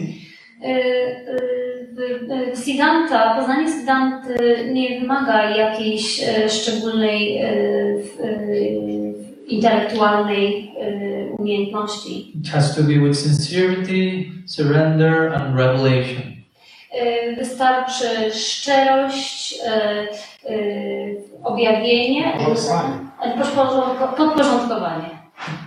[2.56, 4.36] Siddhanta, poznanie Siddhanty
[4.74, 7.42] nie wymaga jakiejś szczególnej
[9.48, 10.72] intelektualnej
[11.46, 12.32] umiejętności.
[12.40, 16.22] It has to be with sincerity, surrender, and revelation.
[16.92, 20.08] E, Wystarczy szczerość, e,
[20.50, 20.54] e,
[21.44, 22.34] objawienie,
[23.20, 25.10] podporządko- podporządkowanie.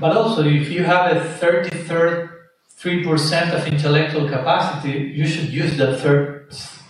[0.01, 6.45] But also, if you have a 33% of intellectual capacity, you should use that third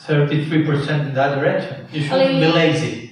[0.09, 1.75] 33% in that direction.
[1.93, 3.04] You shouldn't be lazy.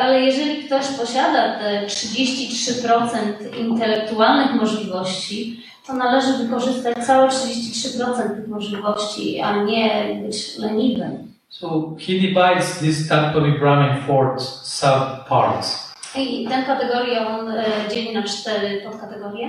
[0.00, 9.40] Ale jeżeli ktoś posiada te 33% intelektualnych możliwości, to należy wykorzystać całe 33% tych możliwości,
[9.40, 11.28] a nie być leniwym.
[11.48, 15.94] So he divides this Tattva Vibram in four subparts.
[16.16, 19.48] I tę kategorię on e, dzieli na cztery podkategorie.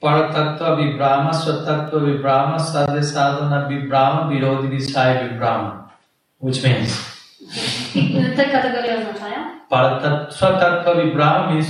[0.00, 5.88] Paratattva Vibrama, Swatattva Vibrama, Sadhya Sadhana Vibrama, Virodhi Visaya Vibrama.
[6.40, 7.09] Which means,
[8.36, 9.60] te kategorie oznaczają
[10.30, 11.66] Swatattva Vibrama means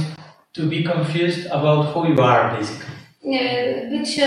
[0.53, 2.91] to be confused about who you are, basically.
[3.91, 4.27] bycie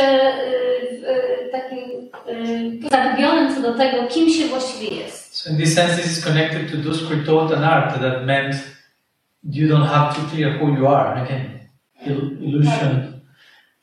[0.92, 1.80] w, takim
[2.92, 5.36] zagubionym co do tego, kim się właściwie jest.
[5.38, 8.56] So in this sense, this is connected to Duskritot and Artha, that meant
[9.44, 11.22] you don't have to clear who you are.
[11.24, 11.50] Again,
[12.06, 13.13] il- illusion.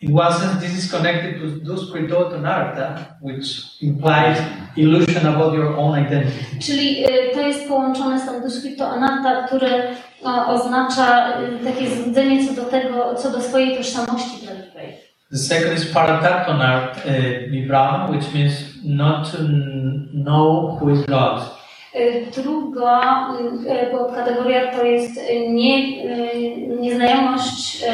[0.03, 4.39] In one sense, this is connected to Duskritot and Artha, which implies
[4.77, 6.59] illusion about your own identity.
[6.61, 9.69] Czyli y, to jest połączone z tą dyskripto anatta, które
[10.47, 15.11] oznacza y, takie złudzenie co do tego, co do swojej tożsamości prawdziwej.
[15.31, 18.53] The second is Paratattvanart uh, Vibrama, which means
[18.85, 19.39] not to
[20.13, 21.60] know who is God.
[21.94, 23.29] Y, Druga
[23.66, 26.05] y, podkategoria to jest y, nie,
[26.81, 27.85] nieznajomość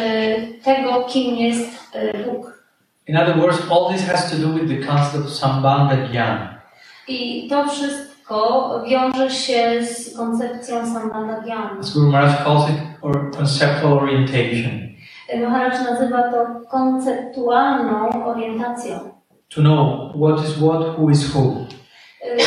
[0.65, 1.93] tego, kim jest
[2.27, 2.57] Bóg.
[3.09, 6.57] In other words, all this has to do with the concept of Sambandha Jnana.
[7.09, 11.81] I to wszystko wiąże się z koncepcją Sambandhagyany.
[11.81, 14.73] As Guru Maharaj calls it, or conceptual orientation.
[15.43, 18.99] Maharaj nazywa to konceptualną orientacją.
[19.55, 21.67] To know what is what, who is who.
[22.27, 22.39] Y,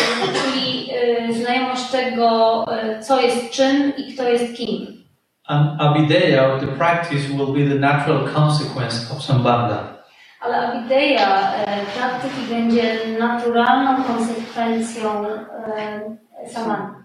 [0.44, 0.90] czyli
[1.30, 2.66] y, znajomość tego,
[3.00, 5.00] y, co jest czym i kto jest kim.
[5.48, 10.00] And Avideya, or the practice, will be the natural consequence of Sambandha.
[10.42, 11.52] Ale avideya
[11.98, 16.96] praktyki będzie naturalną konsekwencją y, samana.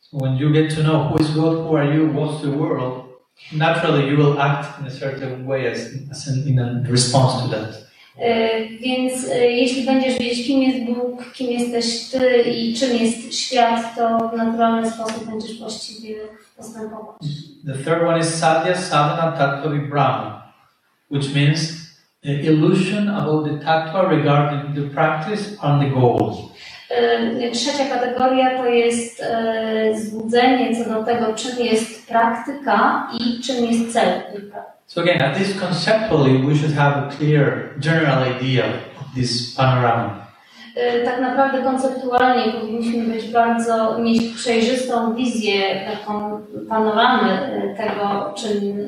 [0.00, 3.04] So when you get to know who is God, who are you, what's the world,
[3.52, 5.78] naturally you will act in a certain way as,
[6.10, 7.91] as in, in a response to that.
[8.18, 13.34] Y, Więc y, jeśli będziesz wiedzieć, kim jest Bóg, kim jesteś Ty i czym jest
[13.34, 16.14] świat, to w naturalny sposób będziesz właściwie
[16.56, 17.16] postępować.
[17.66, 20.52] The third one is Sadhya Sadhana Tattva Vibrama,
[21.10, 21.72] which means
[22.22, 26.36] the illusion about the tattva regarding the practice and the goals.
[27.40, 29.22] Y, Trzecia kategoria to jest
[30.10, 34.81] złudzenie co do tego, czym jest praktyka i czym jest cel tej praktyki.
[34.92, 38.64] So again, at least conceptually, we should have a clear general idea
[39.00, 40.26] of this panorama.
[41.04, 47.38] Tak naprawdę konceptualnie powinniśmy być bardzo, mieć przejrzystą wizję, taką panoramę
[47.76, 48.78] tego, czym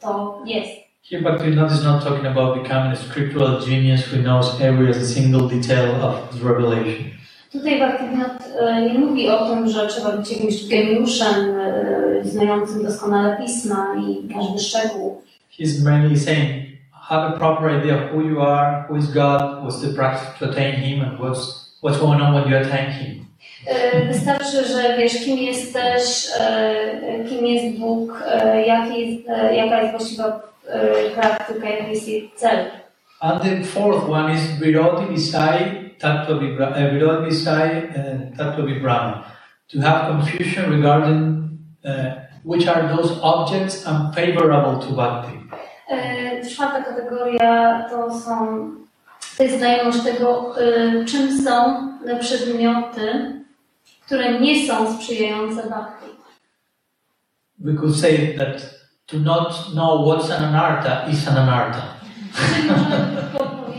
[0.00, 0.70] to jest.
[1.10, 6.04] Here, Bhaktivinoda is not talking about becoming a scriptural genius who knows every single detail
[6.04, 7.10] of his revelation.
[7.52, 13.36] Tutaj Bartynat e, nie mówi o tym, że trzeba być jakimś geniuszem e, znającym doskonale
[13.36, 15.22] pisma i każdy szczegół.
[15.60, 16.50] He's mainly saying,
[16.92, 20.44] have a proper idea of who you are, who is God, what's the practice to
[20.50, 23.24] attain Him, and what's what's going on when you attain Him.
[23.66, 26.26] E, Wystarczy, że wiesz, kim jesteś,
[27.28, 28.22] kim jest Bóg,
[28.66, 30.40] jaki jest, jaka jest właściwa
[31.14, 32.58] praktyka, jaki jest jej cel.
[33.20, 39.24] And the fourth one is Virodi Visai, Tattva Vibra- uh, Virodi Visai, and Tattva Vibrama.
[39.68, 42.10] To have confusion regarding uh,
[42.44, 45.38] which are those objects unfavorable to Bhakti.
[46.54, 48.36] Czwarta kategoria to są,
[49.36, 50.54] to jest znajomość tego,
[51.08, 51.88] czym są
[52.20, 53.32] przedmioty,
[54.06, 56.06] które nie są sprzyjające bhakti.
[57.58, 58.74] We could say that
[59.06, 61.82] to not know what's an anartha is an anartha.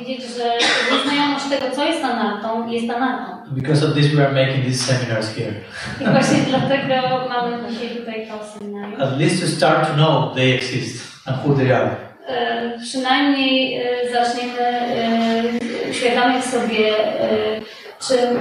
[0.04, 0.44] Powiedzieć, że
[0.92, 3.32] nieznajomość tego, co jest anartą, jest anartą.
[3.52, 5.54] Because of this, we are making these seminars here.
[6.02, 9.02] I właśnie dlatego mamy dzisiaj tutaj to seminarium.
[9.08, 11.96] At least to start to know they exist and who they are.
[12.28, 17.62] E, Przynajmniej e, zaczniemy e, uświadamiać sobie, e,
[18.08, 18.40] czym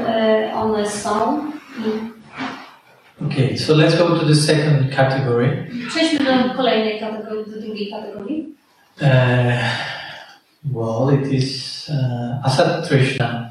[0.54, 1.42] one są.
[1.78, 2.12] I
[3.26, 5.66] Okay, so let's go to the second category.
[5.88, 8.54] Przejdźmy do kolejnej kategorii, do drugiej kategorii.
[9.00, 9.08] Uh,
[10.64, 13.50] well, it is uh, Asat Trishna,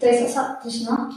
[0.00, 1.10] To jest asatyczna,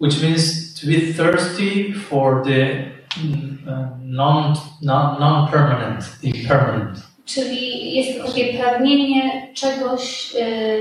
[0.00, 2.84] which means to be thirsty for the
[3.16, 6.98] mm, uh, non, non, non-permanent, impermanent.
[7.24, 10.32] czyli jest to takie pragnienie czegoś,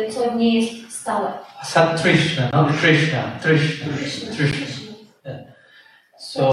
[0.09, 1.33] co nie jest stałe.
[1.61, 4.55] Asat Trishna, not Krishna, Trishna, Krishna, Trishna.
[4.55, 4.85] Krishna.
[6.17, 6.49] So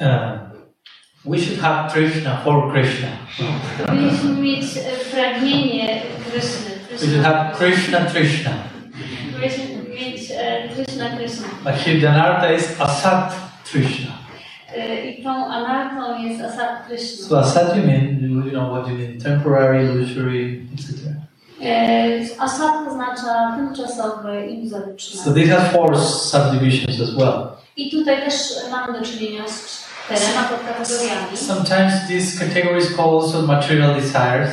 [0.00, 0.49] uh,
[1.24, 3.08] we should have Trishna for Krishna.
[3.86, 4.80] Powinniśmy mieć e,
[5.14, 6.70] pragnienie Kryszny.
[6.90, 8.50] We should have Krishna Trishna.
[9.32, 11.48] Powinniśmy mieć e, Krishna Krishna.
[11.64, 13.34] But here the anartha is Asat
[13.72, 14.12] Trishna.
[14.76, 17.26] E, I tą anartą jest asat Krishna.
[17.26, 21.14] So Asat you mean, you know what you mean, temporary, illusory, etc.
[22.38, 25.34] Asat oznacza tymczasowe i So iluzoryczne.
[25.34, 27.48] this has four subdivisions as well.
[27.76, 28.34] I tutaj też
[28.70, 29.79] mamy do czynienia z.
[31.34, 34.50] Sometimes these categories call also material desires,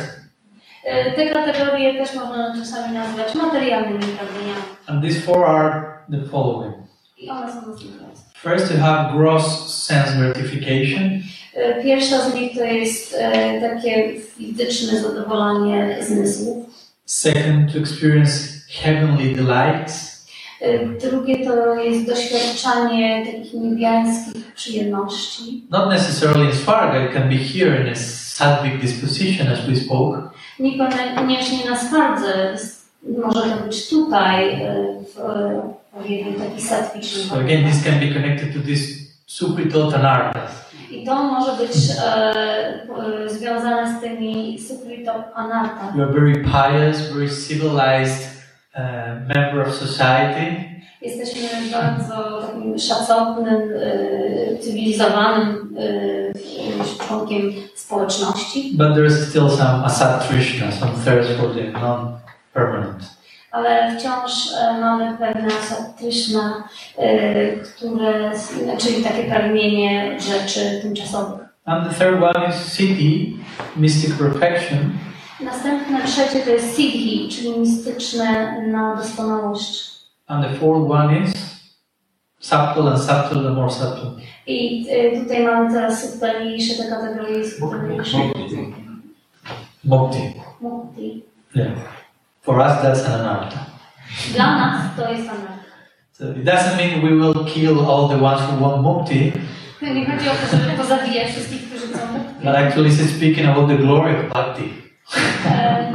[0.85, 4.61] E, Te kategorie też można czasami nazwać materialnymi pragnieniami.
[4.87, 5.81] and these four are
[6.11, 6.73] the following.
[7.17, 8.21] I one są następujące.
[8.43, 11.09] First, you have gross sense gratification.
[11.83, 16.65] Pierwsza z nich to jest e, takie fizyczne zadowolenie zmysłów.
[17.05, 18.31] Second, to experience
[18.83, 20.16] heavenly delights.
[20.61, 25.63] E, Drugie to jest doświadczanie takich niebiańskich przyjemności.
[25.69, 30.29] Not necessarily in Svarga, it can be here in a sattvic disposition, as we spoke.
[30.59, 32.55] Niekoniecznie na swardze,
[33.23, 34.85] może to być tutaj, e,
[35.15, 35.19] w
[35.93, 37.23] odpowiednim taki satwiczny.
[37.23, 38.81] So again, this can be connected to this
[39.25, 40.67] supritot anarthas.
[40.91, 41.71] I to może być
[42.05, 45.93] e, związane z tymi sukrito anarta.
[45.95, 48.36] You are very pious, very civilized
[49.35, 50.55] member of society.
[51.01, 57.41] Jesteśmy bardzo takim szacownym, e, cywilizowanym e, członkiem
[57.75, 63.17] społeczności, But there is still some asat trishna, some thirst for the non-permanent.
[63.51, 66.39] ale wciąż e, mamy pewne asatryczne,
[67.75, 68.31] które,
[68.77, 71.47] czyli takie pragnienie rzeczy tymczasowych.
[71.65, 73.37] And the third one is siddhi,
[73.75, 74.79] mystic perfection.
[75.41, 79.97] Następne trzecie to jest siddhi, czyli mistyczne na doskonałość.
[80.27, 81.33] And the fourth one is
[82.39, 84.11] subtle and subtle, the more subtle.
[84.47, 88.17] I e, tutaj mamy teraz subtelniejsze te kategorie subtelniejsze.
[89.83, 90.19] Mukti.
[90.61, 91.23] Mukti.
[91.55, 91.71] Yeah.
[92.41, 93.65] For us, that's an anartha.
[94.35, 95.57] Dla nas to jest anarcha.
[96.11, 99.31] So it doesn't mean we will kill all the ones who want mukti,
[99.81, 102.45] Nie chodzi o to, żeby pozabijać wszystkich, którzy chcą mukti.
[102.45, 104.86] but actually it's speaking about the glory of bhakti.
[105.15, 105.93] E,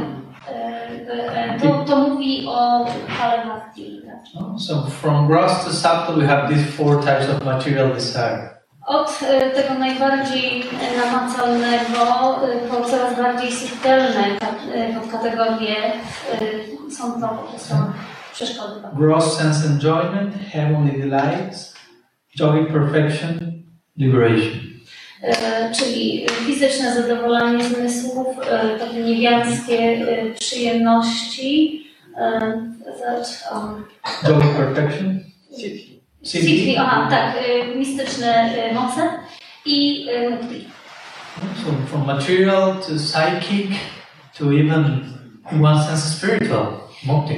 [0.51, 4.01] e, e, to, to mówi o chwale bhakti.
[4.05, 4.41] tak?
[4.41, 4.59] No?
[4.59, 8.49] So from gross to subtle, we have these four types of material desire.
[8.87, 10.63] Od uh, tego najbardziej
[10.97, 12.05] namacalnego
[12.69, 15.75] po coraz bardziej subtelne ka- podkategorie
[16.89, 17.75] są to po prostu
[18.33, 18.81] przeszkody.
[18.93, 21.75] Gross sense enjoyment, heavenly delights,
[22.35, 23.39] joy perfection,
[23.97, 24.72] liberation.
[25.23, 31.83] E, czyli fizyczne zadowolenie zmysłów, e, takie niebiańskie e, przyjemności,
[32.17, 32.39] e,
[33.51, 33.85] um,
[34.27, 35.19] Joy perfection?
[36.23, 37.35] Siddhi, aha, tak,
[37.75, 39.09] mistyczne moce
[39.65, 40.65] i e, mukti.
[41.65, 43.71] So from material to psychic
[44.37, 45.03] to even,
[45.51, 46.82] in one sense, spiritual.
[47.05, 47.35] Mukti.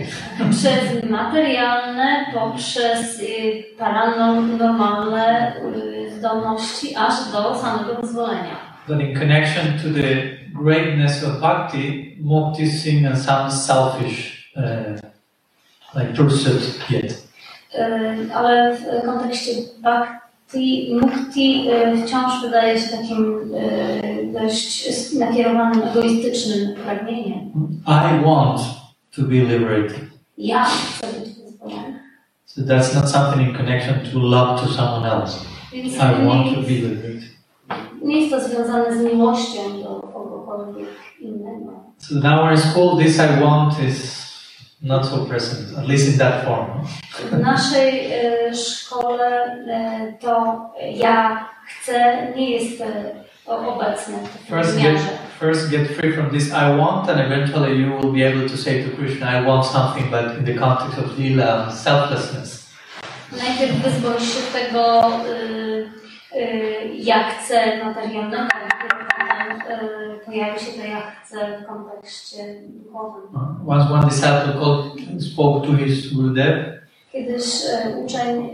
[0.51, 8.55] Przez materialne, poprzez y, paranormalne y, zdolności, aż do samego wyzwolenia.
[8.87, 12.63] But in connection to the greatness of bhakti, mukti
[13.11, 14.99] as some selfish uh,
[15.95, 17.27] like pursuit yet.
[17.75, 19.51] Y, Ale w kontekście
[19.81, 21.69] bhakti, mukti
[22.05, 23.51] wciąż wydaje się takim
[24.33, 27.51] dość nakierowanym, egoistycznym pragnieniem.
[27.87, 28.84] I want
[29.15, 29.99] to be liberated.
[30.37, 31.99] Ja chcę być wyzwolony.
[32.45, 35.45] So that's not something in connection to love to someone else.
[35.73, 37.35] Więc I want to be liberated.
[38.05, 40.89] nie jest to związane z miłością do kogokolwiek
[41.19, 41.71] innego.
[41.97, 44.25] So in our school, this I want is
[44.81, 46.67] not so present, at least in that form.
[47.31, 49.27] W naszej e, szkole
[49.67, 50.59] e, to
[50.93, 55.24] ja chcę nie jest e, obecne w First wymiarze.
[55.45, 58.73] First get free from this I want, and eventually you will be able to say
[58.83, 62.49] to Krishna, I want something, but in the context of lila selflessness.
[63.31, 65.89] Najpierw wyzwolić się tego y,
[66.35, 72.37] y, ja chcę materialnego, a dopiero potem y, pojawi się to ja chcę w kontekście
[72.63, 73.23] duchowym.
[73.67, 74.85] Once one disciple called,
[75.23, 76.75] spoke to his Gurudev,
[77.11, 78.49] Kiedyś y, uczeń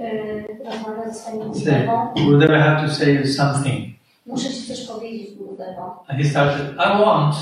[0.66, 4.01] rozmawiał ze swoim said, Gurudevą, Gurudev, have to say something.
[4.26, 6.04] Muszę ci coś powiedzieć Gurudewo.
[6.08, 7.36] And he started, I want.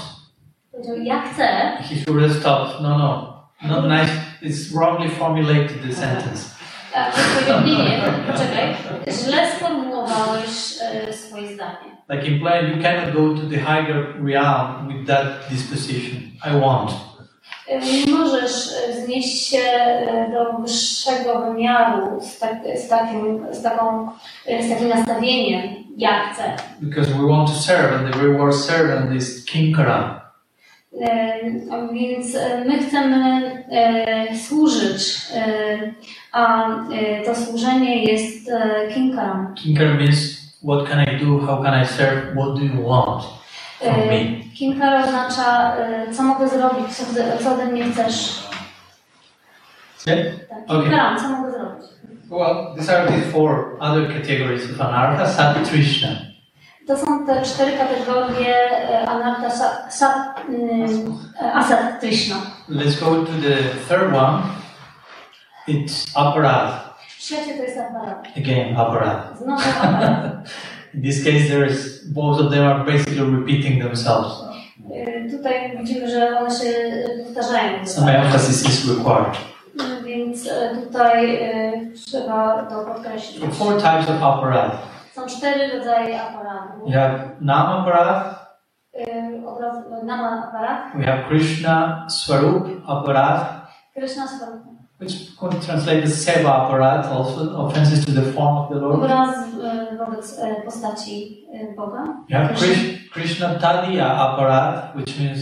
[0.71, 1.43] Powiedział, ja chcę,
[1.79, 2.81] He should have stopped.
[2.81, 4.13] No, no, not nice.
[4.41, 6.49] It's wrongly formulated, the sentence.
[7.35, 8.01] powiedział, nie, nie,
[8.31, 8.75] poczekaj,
[9.07, 10.49] źle sformułowałeś
[11.09, 11.89] y, swoje zdanie.
[12.09, 16.21] Like implying you cannot go to the higher realm with that disposition.
[16.45, 16.91] I want.
[17.69, 24.09] Nie możesz e, znieść się e, do wyższego wymiaru z, tak, z, takim, z, taką,
[24.47, 25.61] e, z takim nastawieniem,
[25.99, 26.55] ja chcę.
[26.81, 30.21] Because we want to serve, and the reward servant is Kinkara.
[31.01, 31.39] E,
[31.93, 33.41] Więc e, my chcemy
[33.71, 35.77] e, służyć, e,
[36.31, 39.53] a e, to służenie jest e, kinkaram.
[39.55, 43.23] Kinkara means what can I do, how can I serve, what do you want
[43.79, 44.25] from me?
[44.55, 45.75] Kinkara oznacza,
[46.13, 47.03] co mogę zrobić, co,
[47.43, 48.43] co ode mnie chcesz.
[50.07, 50.25] Yeah?
[50.49, 50.81] Tak, Okay.
[50.83, 51.85] kinkaram, co mogę zrobić.
[52.29, 56.29] Well, these are the four other categories of anartha, sat, trishna.
[56.87, 58.55] To są te cztery kategorie
[59.07, 60.35] anarta, sa, sa,
[61.41, 62.35] e, asat, trishna.
[62.69, 63.55] Let's go to the
[63.87, 64.43] third one.
[65.67, 66.71] It's aparadh.
[67.19, 68.27] Trzecie to jest aparat.
[68.37, 68.75] Again.
[68.75, 69.39] Znowu aparat.
[70.93, 74.49] In this case, there is both of them are basically repeating themselves.
[75.31, 76.73] Tutaj widzimy, że one się
[77.25, 77.87] powtarzają.
[77.87, 79.37] Some emphasis is required.
[80.47, 81.71] E, Więc tutaj e,
[82.05, 83.39] trzeba to podkreślić.
[83.39, 84.77] There are four types of aparadh.
[85.13, 86.89] Są cztery rodzaje aparatów.
[86.89, 87.19] We have
[88.93, 89.05] E,
[89.47, 93.45] Obraz, nama aparat, we have Krishna Swarup aparadh,
[93.93, 94.63] Krishna Swarup.
[94.99, 98.95] which could translate as seva aparadh, also offenses to the form of the Lord.
[98.95, 99.35] Obraz
[99.99, 101.45] wobec postaci
[101.77, 102.03] Boga.
[102.29, 105.39] You have Krish, Krishna Tadiya aparadh, which means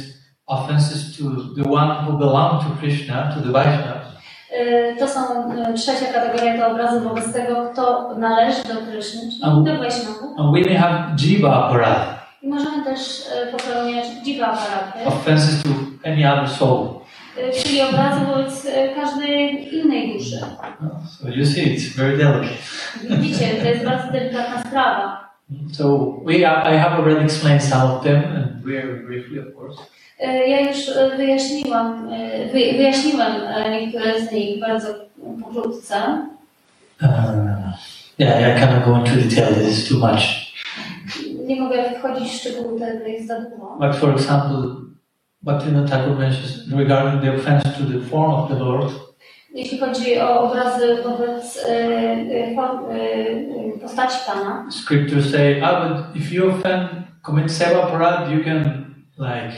[0.48, 1.24] offenses to
[1.56, 3.97] the one who belong to Krishna, to the Vaishnavas.
[4.58, 5.20] E, To są
[5.54, 10.40] e, trzecia kategoria, to obrazy wobec tego, kto należy do Kryszny, czyli do Wajśnawów.
[10.40, 15.70] And we may have Jiva aparadh, I możemy też e, popełniać dziwa aparaty, offenses to
[16.10, 16.88] any other soul.
[17.64, 20.40] czyli obrazy wobec każdej innej duszy.
[21.20, 22.58] So you see, it's very delicate.
[23.10, 25.28] Widzicie, to jest bardzo delikatna sprawa.
[25.72, 29.78] So we, I have already explained some of them, and very briefly, of course.
[30.20, 34.88] E, Ja już e, wyjaśniłam, e, wy- wyjaśniłem e, niektóre z nich bardzo
[35.42, 35.96] pokrótce.
[37.02, 37.08] Uh,
[38.20, 39.54] yeah, I cannot go into detail.
[39.54, 40.22] This is too much.
[41.48, 43.78] Nie mogę wchodzić w szczegóły, to jest za dużo.
[43.80, 44.58] But for example,
[45.42, 48.94] Bhaktivinoda Thakur mentions regarding the offense to the form of the Lord.
[49.54, 52.56] Jeśli chodzi o obrazy wobec e, e,
[53.82, 56.90] postaci Pana, Scriptures say, ah, but if you offend,
[57.22, 58.86] commit seva parad, you can
[59.18, 59.52] like,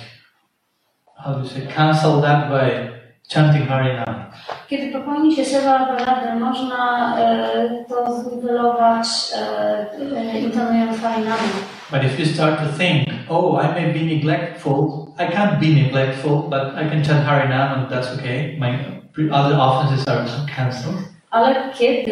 [1.24, 2.90] how do you say, cancel that by
[3.28, 4.26] chanting Harinam.
[4.70, 11.50] kiedy popełni się sewa aparatem, można e, to zniwelować e, intonując Harinamy.
[11.92, 16.50] But if you start to think, oh, I may be neglectful, I can't be neglectful,
[16.50, 18.58] but I can chant Harinam and that's okay.
[18.60, 18.80] My
[19.32, 20.98] other offenses are cancelled.
[21.32, 22.12] Ale kiedy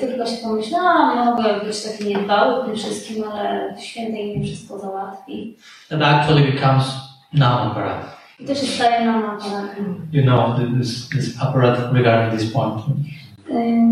[0.00, 4.78] tylko się pomyśla, a mogę być taki niedbały w tym wszystkim, ale świętej mi wszystko
[4.78, 5.56] załatwi.
[5.88, 6.84] That actually becomes
[7.32, 8.19] nam-aparat.
[8.48, 10.08] Aparatem.
[10.12, 12.82] You know, this, this aparat regarding this point.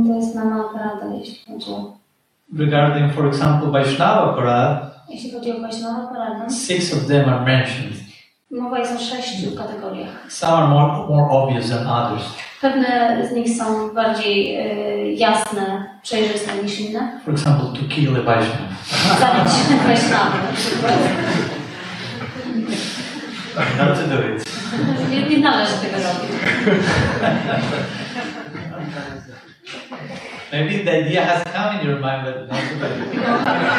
[0.07, 1.99] To jest nam aparata, jeśli chodzi o,
[2.59, 6.51] Regarding, for example, Vaishnava aparat, jeśli chodzi o Wajśnawa aparatem.
[6.51, 7.95] six of them are mentioned.
[8.51, 10.33] Mowa jest o sześciu kategoriach.
[10.33, 12.25] Some are more, more obvious than others.
[12.61, 17.21] Pewne z nich są bardziej e, jasne, przejrzyste niż inne.
[17.25, 18.69] For example, to kill a Vaishnava.
[19.21, 19.53] Zabić
[19.87, 20.93] Wajsznawę na przykład.
[23.79, 24.45] Not to do it.
[25.11, 26.31] Nie, nie należy tego robić.
[30.53, 33.15] Maybe the idea has come in your mind, but not to do it.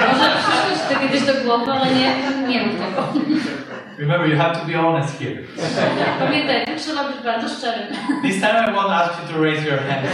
[0.08, 2.14] Może przyszło ci to kiedyś do głowy, ale nie,
[2.48, 3.08] nie mów tego.
[4.00, 5.36] Remember, you have to be honest here.
[6.20, 7.88] Pamiętaj, trzeba być bardzo szczerym.
[8.22, 10.08] This time I won't ask you to raise your hand.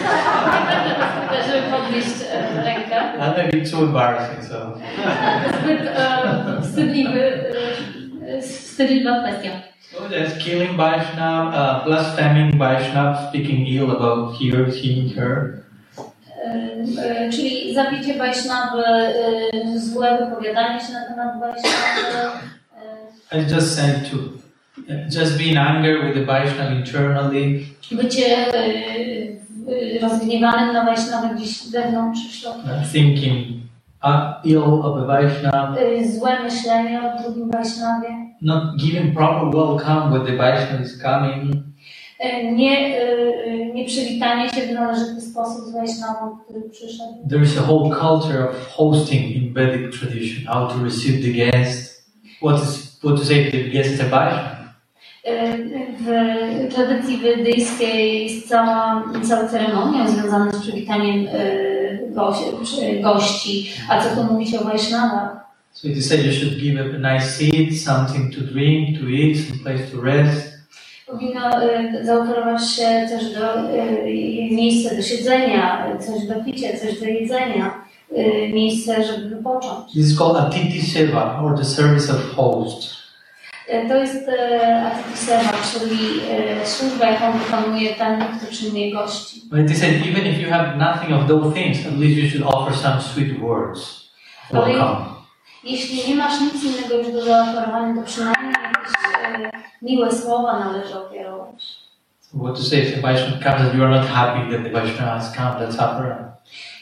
[1.48, 2.16] Żeby podnieść
[2.64, 2.96] rękę.
[3.20, 4.78] That may be too embarrassing, so.
[5.62, 7.44] Zbyt e, wstydliwy,
[8.80, 9.52] e, wstydliwa kwestia.
[9.92, 15.54] So there's killing Vaishnava, uh, blaspheming Vaishnava, speaking ill about here, him, her.
[16.46, 21.36] E, e, Czyli zabicie Wajsznawy, e, złe wypowiadanie się na temat
[23.32, 24.18] e, I just said to
[25.20, 31.72] just be in anger with the Vaishnava internally, Bycie e, e, rozgniewanym na Wajsznawę gdzieś
[31.72, 32.60] wewnątrz w środku.
[32.62, 33.48] uh, thinking
[34.04, 38.25] uh, ill of a Vaishnava, E, Złe myślenie o drugim Wajsznawie.
[38.42, 41.66] Not giving proper welcome when the Vaishnava is coming,
[42.20, 43.02] E, Nie, e,
[43.46, 47.14] e, nie przywitanie się w należyty sposób z Wajsznawą, który przyszedł.
[47.30, 52.06] There is a whole culture of hosting in Vedic tradition, how to receive the guest,
[52.42, 54.56] what is what to say if the guest is a Vaishnava.
[55.24, 55.58] E,
[56.00, 61.28] W tradycji wedyjskiej jest cała, cała ceremonia związana z przywitaniem
[62.10, 62.44] gości,
[63.02, 63.70] gości.
[63.90, 65.45] A co tu mówić o Wajsznawach?
[65.76, 69.36] So is said you should give up a nice seat, something to drink, to eat,
[69.36, 70.54] some place to rest.
[71.08, 74.06] Powinno e, zaoferować się coś do, e,
[74.52, 77.84] miejsce do siedzenia, coś do picia, coś do jedzenia,
[78.16, 79.94] e, miejsce, żeby wypocząć.
[79.94, 82.96] This is called Atiti Seva or the service of host.
[83.88, 85.98] To jest e, atipisema, czyli
[86.64, 89.42] służba, jaką wykonuje ten, kto przyjmuje gości.
[89.52, 92.54] But is said even if you have nothing of those things, at least you should
[92.54, 94.10] offer some sweet words.
[94.52, 95.15] Welcome.
[95.66, 98.94] Jeśli nie masz nic innego już do zaoferowania, to przynajmniej jakieś
[99.24, 99.52] e,
[99.82, 101.86] miłe słowa należy ofiarować.
[102.44, 105.12] What to say if a Vaishnava comes and you are not happy that the Vaishnava
[105.20, 106.36] has come, that's opera.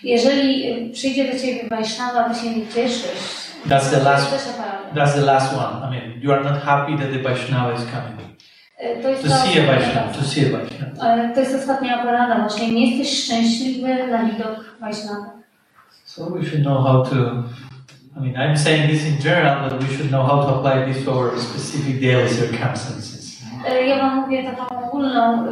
[0.03, 3.43] Jeżeli e, przyjdzie do ciebie Wajsznawa, ty się nie cieszysz.
[3.67, 4.31] That's the to last
[4.95, 5.87] that's the last one.
[5.87, 8.33] I mean you are not happy that the Vaishnava is coming.
[9.01, 11.33] To jest To see a ostatnia Vaishnava, to see a Vaishnava.
[11.33, 12.71] To jest ostatnia aparada właśnie.
[12.71, 15.31] Nie jesteś szczęśliwy na widok Wajsznawa.
[16.05, 17.43] So we should know how to
[18.15, 21.03] I mean I'm saying this in general, but we should know how to apply this
[21.05, 23.23] to our specific daily circumstances.
[23.87, 25.45] Ja Wam mówię taką ogólną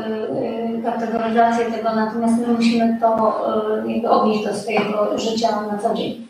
[0.83, 3.41] kategoryzację tego, natomiast my musimy to
[3.87, 6.27] jakby odnieść do swojego życia na co dzień.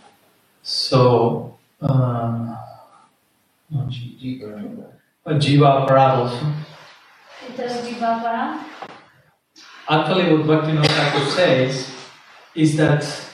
[0.64, 1.42] So
[1.84, 2.56] eh, um,
[3.72, 6.46] no, Jiva Aparad also.
[7.50, 8.58] I teraz dziwa aparat.
[9.88, 11.92] Actually, what Bhaktivinoda Thakur says
[12.56, 13.31] is that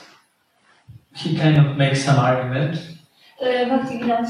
[1.18, 2.78] he kind of makes some argument.
[3.40, 4.28] E, Bhaktivinoda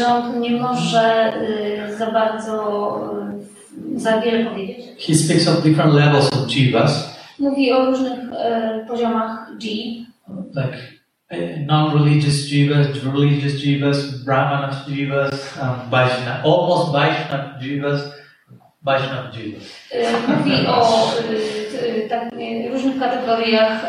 [0.00, 2.54] e, on tu nie może e, za bardzo,
[3.96, 4.86] e, za wiele powiedzieć.
[5.06, 9.68] He speaks of different levels of jivas, Mówi o różnych e, poziomach G,
[10.54, 10.94] like
[11.66, 18.12] non-religious jivas, religious jivas, brahmanas jivas, um, Vaishnava, almost Vaishnava jivas,
[18.86, 21.10] E, Mówi o
[22.08, 22.30] tak,
[22.72, 23.84] różnych kategoriach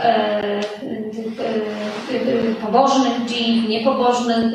[2.62, 4.54] pobożnych dziw, niepobożnych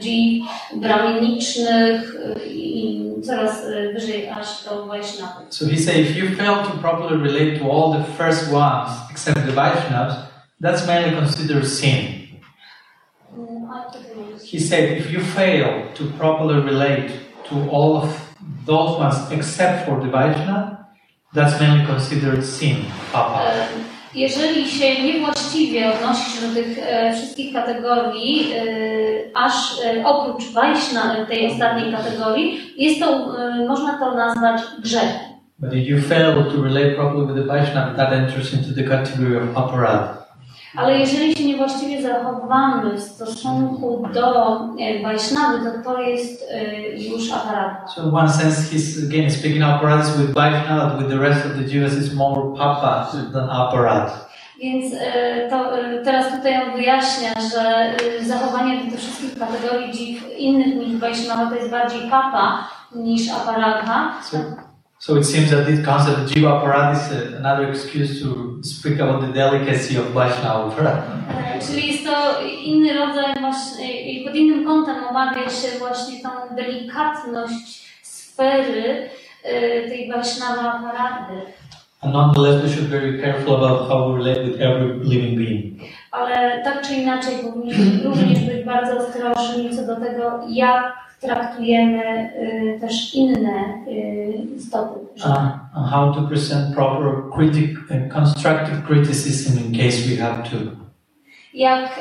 [0.00, 0.44] dziw,
[0.76, 2.14] brahminicznych
[2.46, 5.44] i coraz wyżej aż do Vaishnavy.
[5.50, 9.46] So he said, if you fail to properly relate to all the first ones, except
[9.46, 10.14] the Vaishnavas,
[10.62, 11.96] that's mainly considered sin.
[13.36, 14.52] Mm, a co ty mówisz?
[14.52, 17.08] He said, if you fail to properly relate
[17.48, 18.27] to all of
[18.68, 20.64] those ones except for the Vaishnava,
[21.34, 22.76] that's mainly considered sin,
[23.12, 23.40] papa.
[23.42, 23.66] E,
[24.14, 28.62] Jeżeli się niewłaściwie odnosisz do tych e, wszystkich kategorii, e,
[29.34, 29.54] aż
[29.84, 33.06] e, oprócz Wajśna, tej ostatniej kategorii, jest to,
[33.38, 35.28] e, można to nazwać grzechem.
[35.58, 39.36] But if you fail to relate properly with the Vaishnava, that enters into the category
[39.36, 40.27] of aparad.
[40.76, 47.32] Ale jeżeli się niewłaściwie zachowamy w stosunku do e, Wajsznawy, to to jest e, już
[47.32, 47.92] aparat.
[47.94, 51.64] So in one sense, he's again speaking aparadis with Vaishnava, with the rest of the
[51.64, 54.28] Jivas is more papa than aparad.
[54.62, 55.70] Więc e, to,
[56.04, 57.94] teraz tutaj on wyjaśnia, że
[58.26, 64.12] zachowanie do tych wszystkich kategorii dziw innych niż Wajsznawa to jest bardziej papa niż aparatha.
[64.22, 64.38] So,
[64.98, 69.32] so it seems that this concept of Jiva is another excuse to speak about the
[69.32, 70.74] delicacy of Vaishnava.
[71.30, 77.88] E, Czyli jest to inny rodzaj właśnie, pod innym kątem omawia się właśnie tą delikatność
[78.02, 79.10] sfery
[79.44, 81.42] e, tej Vaishnava parady.
[82.00, 85.80] And nonetheless, we should be very careful about how we relate with every living being.
[86.10, 92.30] Ale tak czy inaczej powinniśmy również być bardzo ostrożni co do tego, jak traktujemy
[92.76, 95.00] y, też inne y, stopy.
[95.16, 100.56] Uh, how to present proper critic and constructive criticism in case we have to.
[101.54, 102.00] Jak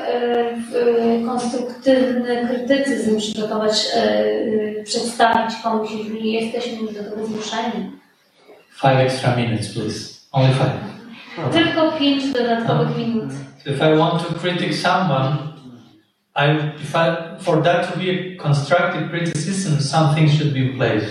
[1.21, 3.99] y, konstruktywny krytycyzm przygotować, y,
[4.79, 7.91] y, przedstawić komuś, jeżeli jesteśmy już do tego zmuszeni.
[8.81, 10.17] Five extra minutes, please.
[10.31, 10.97] Only five.
[11.53, 13.29] Tylko pięć dodatkowych minut.
[13.65, 15.37] If I want to critique someone,
[16.37, 16.49] I,
[16.83, 21.05] if I, for that to be a constructive criticism, some things should be in place.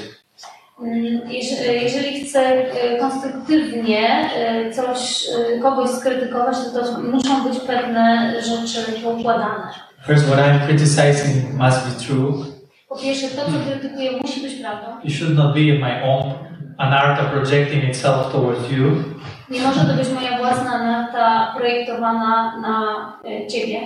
[0.81, 2.53] Mm, jeż- Jeżeli chcę
[2.95, 4.31] y, konstruktywnie
[4.67, 5.25] y, coś,
[5.63, 9.69] kogoś skrytykować, to, to muszą być pewne rzeczy poukładane.
[10.07, 12.45] First, what I'm criticizing must be true.
[12.89, 14.87] Po pierwsze, to, co krytykuję, musi być prawdą.
[15.05, 16.35] It should not be my own
[16.79, 19.05] anarta projecting itself towards you.
[19.51, 23.13] Nie może to być moja własna narta projektowana na
[23.49, 23.81] ciebie.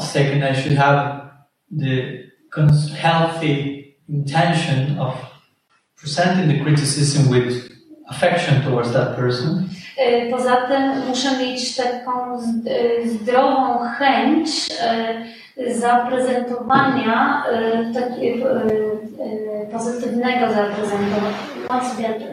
[0.00, 1.32] Second, I should have
[1.70, 2.30] the
[2.96, 5.14] healthy intention of
[5.96, 7.70] presenting the criticism with
[8.08, 9.68] affection towards that person.
[10.30, 12.40] Poza tym muszę mieć taką
[13.06, 14.48] zdrową chęć
[15.66, 17.44] zaprezentowania
[17.90, 22.31] y, taki, y, y, pozytywnego zaprezentowania.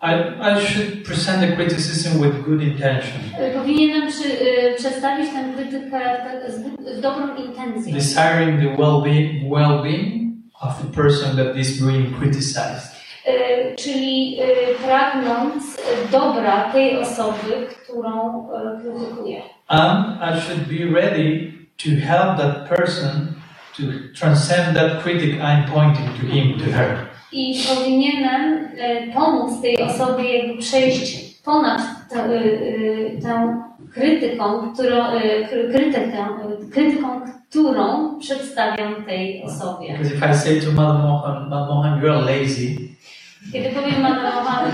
[0.00, 5.44] I, I should present the criticism with good intention, Y, Powinienem przy, y, przedstawić tę
[5.56, 6.56] krytykę tak, z,
[6.98, 7.92] z dobrą intencją.
[7.94, 10.30] desiring the well-being, well-being
[10.60, 12.96] of the person that is being criticized.
[13.28, 15.76] Y, Czyli y, pragnąc
[16.12, 18.48] dobra tej osoby, którą
[18.82, 19.42] krytykuję.
[19.68, 21.52] And I should be ready
[21.84, 23.34] to help that person
[23.76, 23.82] to
[24.14, 26.96] transcend that critic I'm pointing to him, to her.
[27.32, 32.34] I powinienem y, pomóc tej osobie jakby przejść ponad tę, y,
[33.18, 33.62] y, tę
[33.94, 34.96] krytyką, którą,
[35.50, 36.28] kry- krytykę,
[36.72, 37.20] krytyką,
[37.50, 39.88] którą przedstawiam tej osobie.
[39.98, 42.76] Because if I say to Madam Mohan, Madam Mohan, you are lazy,
[43.52, 44.70] Kiedy powiem Madana Mohan-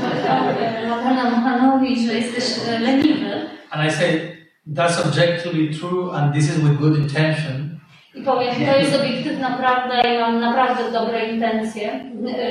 [2.06, 2.44] że jesteś
[2.80, 3.30] leniwy
[3.70, 4.36] and I say
[4.74, 7.75] that's objectively true and this is with good intention,
[8.16, 11.92] i powiem, to jest obiektywna prawda i mam naprawdę dobre intencje,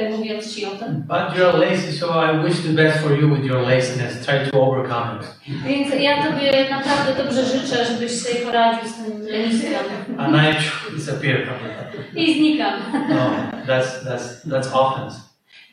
[0.07, 1.03] y, mówiąc Ci o tym.
[1.07, 4.25] but you're lazy, so I wish the best for you with your laziness.
[4.25, 5.55] Try to overcome it.
[5.65, 9.73] Więc ja Tobie naprawdę dobrze życzę, żebyś sobie poradził z tym lenistwem.
[10.17, 12.17] And I disappear from it.
[12.17, 12.73] I znikam.
[13.09, 13.29] No,
[13.67, 15.19] that's that's that's offense.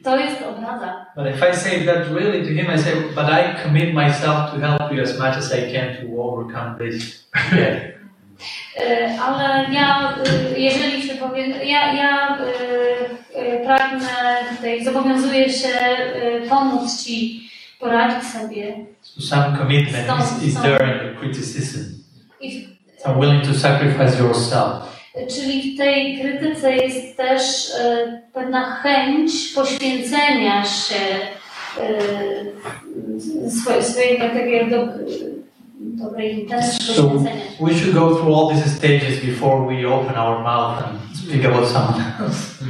[0.05, 1.07] To jest obraza.
[1.17, 4.61] But if I say that really to him, I say, but I commit myself to
[4.61, 7.29] help you as much as I can to overcome this.
[8.77, 10.15] E, Ale ja,
[10.55, 12.45] e, jeżeli się powiem, ja, ja e,
[13.35, 14.09] e, pragnę
[14.57, 15.69] tutaj, zobowiązuję się
[16.49, 17.51] pomóc Ci
[17.81, 18.77] poradzić sobie.
[19.03, 22.03] So some commitment is, is there in the criticism.
[22.41, 22.45] W,
[23.05, 24.93] I'm willing to sacrifice yourself.
[25.37, 27.43] czyli w tej krytyce jest też
[28.33, 31.19] pewna chęć poświęcenia się
[33.49, 34.89] swojej, swojej takiej do,
[35.83, 40.43] dobrej intencji So poświęcenia we should go through all these stages before we open our
[40.43, 42.65] mouth and speak about someone else.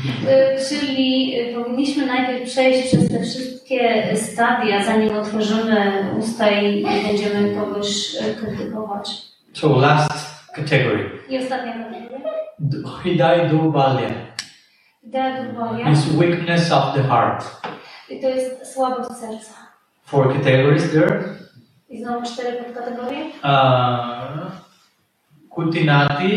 [0.57, 7.55] Y, Czyli y, powinniśmy najpierw przejść przez te wszystkie stadia, zanim otworzymy usta i będziemy
[7.57, 9.23] kogoś y, krytykować.
[9.53, 10.13] So last
[10.55, 12.29] category, I ostatnia kategoria.
[12.59, 14.11] D- Hridaya Durbalya
[15.05, 15.91] Idea durbalia.
[15.91, 17.45] is weakness of the heart.
[18.11, 19.53] I to jest słabość serca.
[20.05, 21.25] Four categories there.
[21.93, 23.25] I znowu cztery podkategorie.
[25.51, 26.33] Kutinati,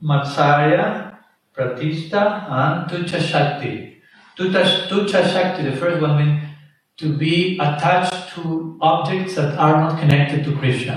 [0.00, 1.10] Matsarya,
[1.54, 4.00] Pratishta, and Tucha Shakti.
[4.36, 6.42] Tucha, Tucha Shakti, the first one means
[6.96, 10.94] to be attached to objects that are not connected to Krishna.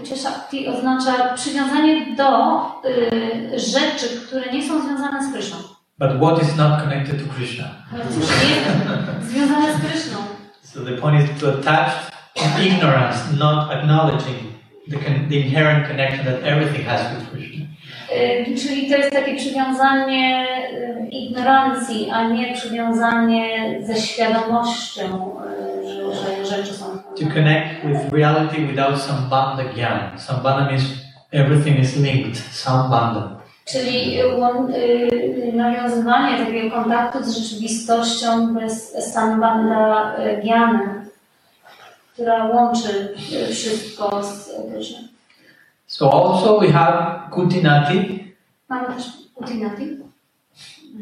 [0.00, 5.58] Tuccia Shakti oznacza przywiązanie do y, rzeczy, które nie są związane z Kryszną.
[5.98, 7.64] But what is not connected to Krishna?
[7.94, 10.18] Ale cóż jest związane z Kryszną?
[10.62, 14.54] So the point is to attach ignorance, not acknowledging
[14.88, 14.96] the,
[15.28, 17.64] the inherent connection that everything has with Krishna.
[18.62, 20.46] Czyli to jest takie przywiązanie
[21.10, 25.36] ignorancji, a nie przywiązanie ze świadomością,
[25.84, 26.84] że, że rzeczy są.
[26.84, 30.18] To connect with reality without sambandha gyan.
[30.18, 30.84] Sambandha means
[31.32, 33.34] everything is linked, sambandha.
[33.64, 40.12] Czyli y, nawiązywanie takiego kontaktu z rzeczywistością bez sambandha
[40.44, 41.03] gyany,
[42.14, 43.14] która łączy
[43.50, 44.98] y, wszystko z Kryszną.
[45.86, 48.24] So also we have Kutinati,
[48.68, 49.04] Mamy też
[49.34, 49.84] utinati.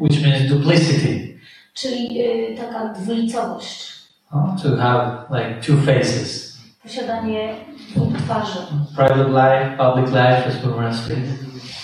[0.01, 1.39] which means duplicity.
[1.75, 2.21] czyli
[2.53, 3.93] y, taka dwulicowość,
[4.31, 4.63] huh?
[4.63, 6.53] To have like two faces.
[6.83, 7.55] posiadanie
[7.95, 8.59] dwóch twarzy.
[8.97, 11.25] Private life, public life, as we were saying.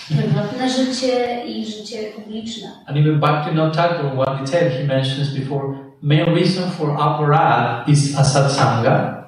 [0.09, 2.67] Prywatne życie i życie publiczne.
[2.87, 5.63] And even Bhaktivinoda Thakur, one detail he mentions before,
[6.01, 9.18] main reason for aparad is asatsanga.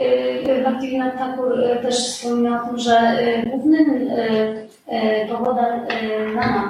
[0.00, 6.34] Y, Bhaktivinoda Thakur y, też wspomina o tym, że y, głównym y, y, powodem y,
[6.34, 6.68] nana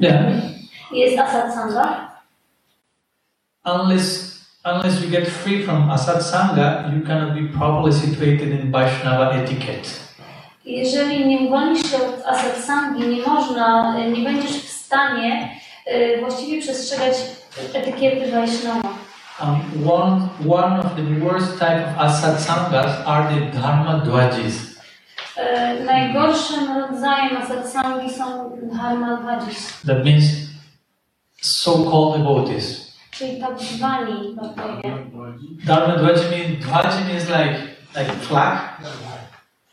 [0.00, 0.32] Yeah.
[0.92, 2.10] jest asatsanga.
[3.64, 9.88] Unless unless you get free from asatsanga, you cannot be properly situated in Vaishnava etiquette.
[10.64, 15.50] Jeżeli nie uwolnisz się od asatsangi, nie można, y, nie będziesz w stanie
[15.92, 17.14] y, właściwie przestrzegać
[17.74, 18.95] etykiety Vaishnava.
[19.40, 24.76] Um, one one of the worst type of asatsangas are the dharma dwajis.
[25.36, 29.38] E, Najgorszym rodzajem asatsangi są dharma
[29.86, 30.24] That means
[31.42, 32.86] so-called devotees.
[33.10, 34.36] czyli tak zwani.
[35.66, 37.58] Dharma dwaji means dwaji means like
[37.94, 38.58] like flag,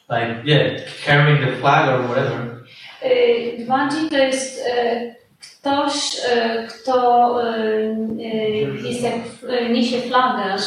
[0.10, 2.64] like yeah, carrying the flag or whatever.
[3.02, 5.16] E, Dwadzi to jest e,
[5.64, 5.94] ktoś,
[6.32, 7.56] e, kto e,
[8.20, 9.14] e, jest jak,
[9.70, 10.60] niesie flagę.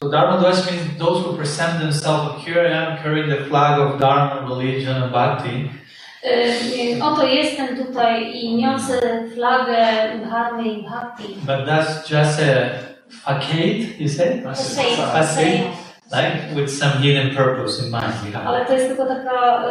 [0.00, 2.44] So Dharma dwaji means those who present themselves.
[2.46, 5.70] Here I am carrying the flag of Dharma, religion, and bhakti.
[7.02, 9.00] Oto jestem tutaj i niosę
[9.34, 9.86] flagę
[10.30, 11.36] dharmy i bhakti.
[11.46, 12.40] But that's just
[13.26, 14.42] a facade, you say?
[14.42, 15.84] Facade, fasadę.
[16.12, 18.36] like with some hidden purpose in mind.
[18.46, 19.64] Ale to jest tylko taka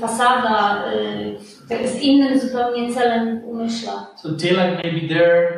[0.00, 0.84] fasada
[1.68, 3.92] z innym zupełnie celem w umyśle.
[4.22, 5.48] So Tilak may be there,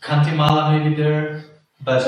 [0.00, 1.42] Kantimala may be there,
[1.80, 2.02] but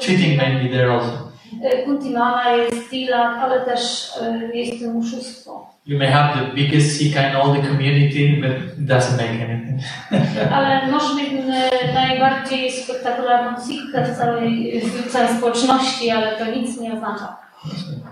[0.00, 1.30] cheating may be there also.
[1.64, 5.74] E, Kuntimala jest tilak, ale też e, jest tym oszustwo.
[5.86, 9.80] You may have the biggest sika in all the community, but it doesn't make anything.
[10.56, 16.80] Ale może mieć e, najbardziej spektakularną sikkę w całej, w całej społeczności, ale to nic
[16.80, 17.36] nie oznacza.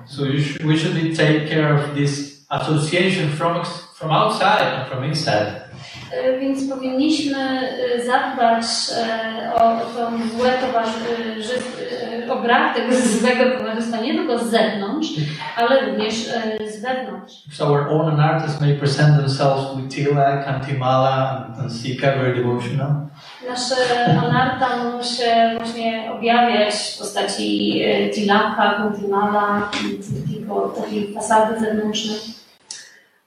[0.07, 3.62] So you sh- we should take care of this association from
[4.03, 5.62] from outside and from inside.
[6.12, 8.64] E, Więc powinniśmy e, zadbać
[8.96, 15.09] e, o tą złe towarzystwo, obraz tego złego towarzystwa nie tylko z zewnątrz,
[15.57, 16.14] ale również
[16.70, 17.34] z wewnątrz.
[17.53, 22.92] So our own artists may present themselves with Tilak, Kantimala, and, and Sika, very devotional.
[23.48, 27.80] Nasze anarta mogą się właśnie objawiać w postaci
[28.14, 29.70] tilaka, kuntimala,
[30.26, 32.41] takiego, takiej fasady zewnętrznej.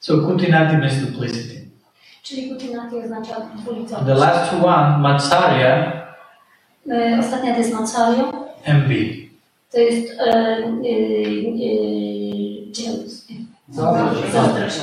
[0.06, 1.56] So Kutinati means duplicity.
[2.24, 4.20] Czyli kutinati oznacza The dwulicowość.
[4.20, 5.92] last one, Matsarya,
[6.92, 8.32] E, Ostatnia to jest macario.
[8.64, 9.30] envy.
[9.72, 11.72] To jest e, e, e,
[12.78, 13.28] jealous.
[14.34, 14.80] zazdrość.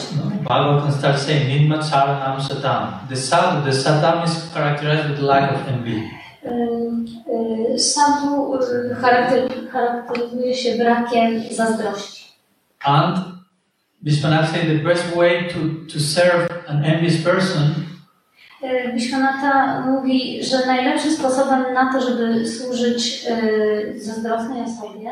[0.49, 2.87] Bhagavatam starts saying, Ninmatsara nam satam.
[3.09, 6.03] The sadhu, the satam is characterized with lack of envy.
[6.45, 8.59] E, Sadhu
[9.01, 12.25] charakter, charakteryzuje się brakiem zazdrości.
[12.85, 13.17] And
[14.05, 17.83] Vishwanath said the best way to, to serve an envious person
[18.63, 25.11] E, Vishwanatha mówi, że najlepszym sposobem na to, żeby służyć e, zazdrosnej osobie,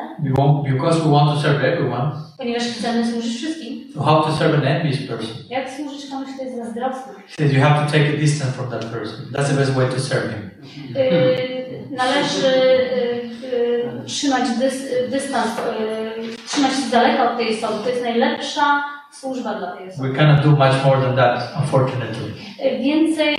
[0.65, 4.65] because we want to serve everyone, ponieważ chcemy służyć wszystkim, so how to serve an
[4.65, 5.37] envious person?
[5.51, 7.13] jak służyć komuś, kto jest zazdrosny?
[7.27, 9.33] He said you have to take a distance from that person.
[9.33, 10.51] That's the best way to serve him.
[10.97, 11.60] E,
[11.91, 17.85] Należy e, e, trzymać dys, dystans, e, trzymać się z daleka od tej osoby.
[17.85, 20.09] To jest najlepsza służba dla tej osoby.
[20.09, 22.33] We cannot do much more than that, unfortunately.
[22.81, 23.37] Więcej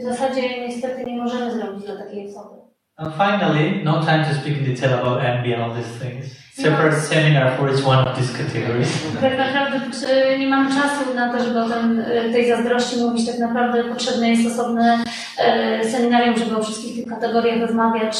[0.00, 2.56] w zasadzie niestety nie możemy zrobić dla takiej osoby.
[2.96, 6.47] And finally, no time to speak in detail about envy and all these things.
[6.58, 8.88] Separate seminar for each one of these categories.
[9.20, 13.26] Tak naprawdę e, nie mam czasu na to, żeby o tym, e, tej zazdrości mówić.
[13.26, 14.98] Tak naprawdę potrzebne jest osobne
[15.38, 18.16] e, seminarium, żeby o wszystkich tych kategoriach rozmawiać,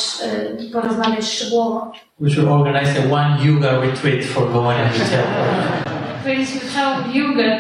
[0.73, 1.93] porozmawiać szczegółowo.
[2.21, 5.25] We should organize a one yoga retreat for in detail.
[6.25, 7.59] Powinniśmy całą jugę,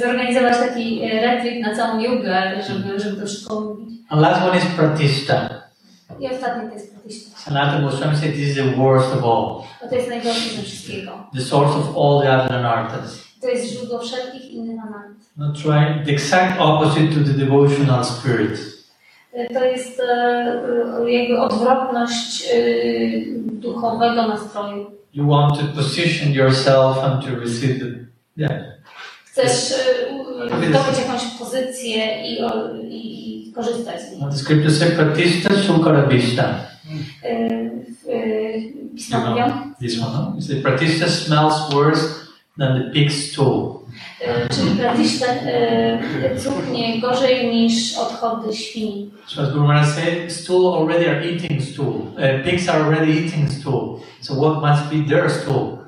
[0.00, 4.00] zorganizować taki retreat na całą jugę, żeby, żeby to wszystko mówić.
[4.08, 5.61] And last one is pratishta.
[6.20, 7.32] I ostatni to jest praktyczny.
[7.36, 11.10] Sanatana Goswami said this is the worst of all, Bo to jest najgorsze ze wszystkiego.
[11.34, 13.22] the source of all the other anarthas.
[13.40, 15.16] To jest źródło wszelkich innych analiz.
[15.36, 18.60] Not trying the exact opposite to the devotional spirit.
[19.32, 20.12] E, To jest e,
[21.06, 22.56] e, jakby odwrotność e,
[23.52, 24.90] duchowego nastroju.
[25.14, 27.86] You want to position yourself and to receive the
[28.36, 28.52] yeah.
[29.24, 32.38] Chcesz e, zdobyć jakąś pozycję i,
[32.90, 33.21] i
[33.52, 34.22] i korzystać z.
[34.22, 35.50] And the scripture says pratishta
[39.30, 40.34] mówią, This one, no?
[40.38, 42.02] It says pratishta smells worse
[42.58, 43.82] than the pig's stool.
[44.20, 49.10] E, Czyli Pratishta e, cuchnie gorzej niż odchody świni.
[49.26, 51.94] So as Guru Maharaj said, stool already are eating stool.
[51.94, 54.00] Uh, pigs are already eating stool.
[54.20, 55.78] So what must be their stool?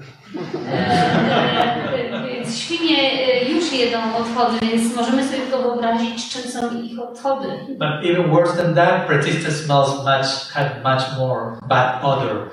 [2.53, 7.49] Świnie e, już jedzą odchody, więc możemy sobie tylko wyobrazić, czym są ich odchody.
[7.69, 12.51] But even worse than that, Pratishta smells much, had much more bad odor.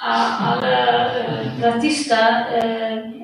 [0.00, 0.68] A, ale
[1.28, 2.62] e, Pratishta e,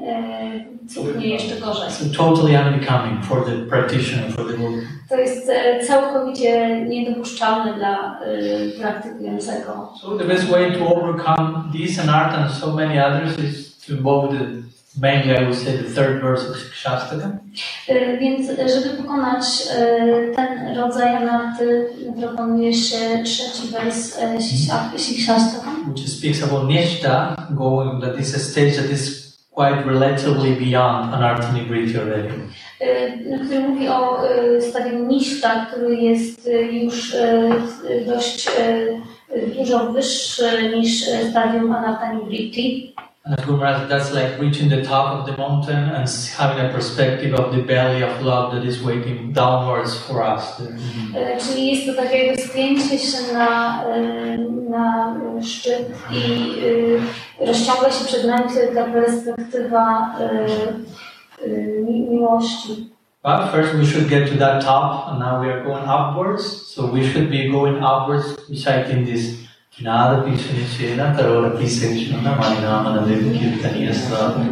[0.07, 1.91] e, cuchnie jeszcze gorzej.
[1.91, 4.77] So totally unbecoming for the practitioner, for the guru.
[5.09, 9.93] To jest e, całkowicie niedopuszczalne dla e, praktykującego.
[10.03, 13.93] So the best way to overcome these and art and so many others is to
[13.93, 14.45] invoke the,
[14.99, 17.39] mainly I would say the third verse of Shastakam.
[17.89, 19.45] E, Więc, żeby pokonać
[19.77, 21.87] e, ten rodzaj anarty,
[22.21, 24.41] proponuje się trzeci wers e,
[24.99, 31.15] Shikshastakam, which speaks about Nishta going that is a stage that is quite relatively beyond
[31.15, 32.31] anartha nibriti already.
[33.45, 34.23] który mówi o
[34.71, 37.17] stadium Nishta, który jest już
[38.07, 38.49] dość
[39.59, 42.95] dużo wyższy niż stadium Anartha Nibriti.
[43.25, 46.09] And as Guru Maharaj, that's like reaching the top of the mountain and
[46.39, 50.59] having a perspective of the belly of love that is waiting downwards for us.
[50.61, 51.15] E, mm-hmm.
[51.15, 53.85] uh, Czyli jest to tak jakby spięcie się na,
[54.71, 58.45] na szczyt i rozciąga się przed nami
[58.75, 60.15] ta perspektywa
[61.87, 62.91] mi- miłości.
[63.23, 66.67] But first we should get to that top and now we are going upwards.
[66.67, 69.50] So we should be going upwards reciting this
[69.83, 74.45] Nada Pishanichena Karora Piseshana Maninamana Devi Kirtaniya Swadha.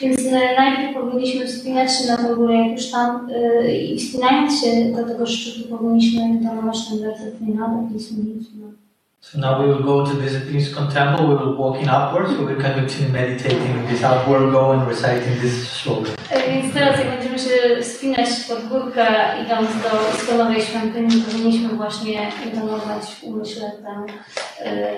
[0.00, 0.20] Więc
[0.56, 3.28] najpierw powinniśmy wspinać się na górę, jak już tam
[3.92, 6.66] i wspinając się do tego szczytu powinniśmy ten
[7.00, 8.70] werset Nada Pisanichena.
[9.22, 12.62] So now we will go to this Episcopal temple, we will walking upwards, we will
[12.62, 16.10] continue meditating in this upward go and reciting this shloka.
[16.50, 19.06] Więc teraz jak będziemy się wspinać pod górkę,
[19.46, 24.16] idąc do Stonowej Świątyni, powinniśmy właśnie intonować w umyśle ten,
[24.66, 24.96] e,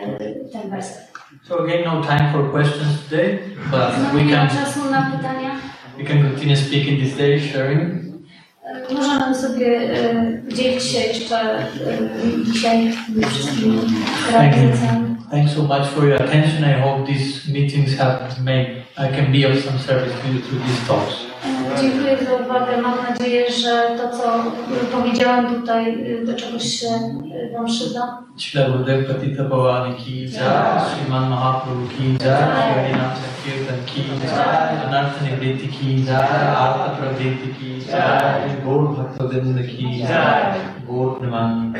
[0.53, 1.13] ten werset.
[1.49, 3.39] So again, no time for questions today,
[3.71, 5.51] but we can czasu na pytania.
[5.99, 8.03] we can continue speaking this day, sharing.
[8.65, 11.67] E, Możemy sobie e, dzielić się jeszcze
[12.45, 12.93] dzisiaj
[13.31, 13.81] wszystkimi
[14.33, 15.17] realizacjami.
[15.31, 16.65] Thanks so much for your attention.
[16.65, 20.59] I hope these meetings have made I can be of some service to you through
[20.59, 21.15] these talks.
[21.81, 22.83] Dziękuję za uwagę.
[22.83, 24.45] Mam nadzieję, że to, co
[24.93, 28.23] powiedziałam tutaj, do czegoś się e, Wam przyda.
[28.39, 35.25] Shila Gurudev Patita Bhavani ki jai, Sriman Mahaprabhu ki jai, Harinam Sankirtan ki jai, Anartha
[35.25, 40.55] Nivriti ki jai, Artha Pravritti ki jai, Gaur Bhaktavinda ki jai,
[40.87, 41.77] Gaur Premanandi.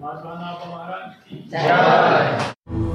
[0.00, 2.89] Madhvana Maharaj ki jai.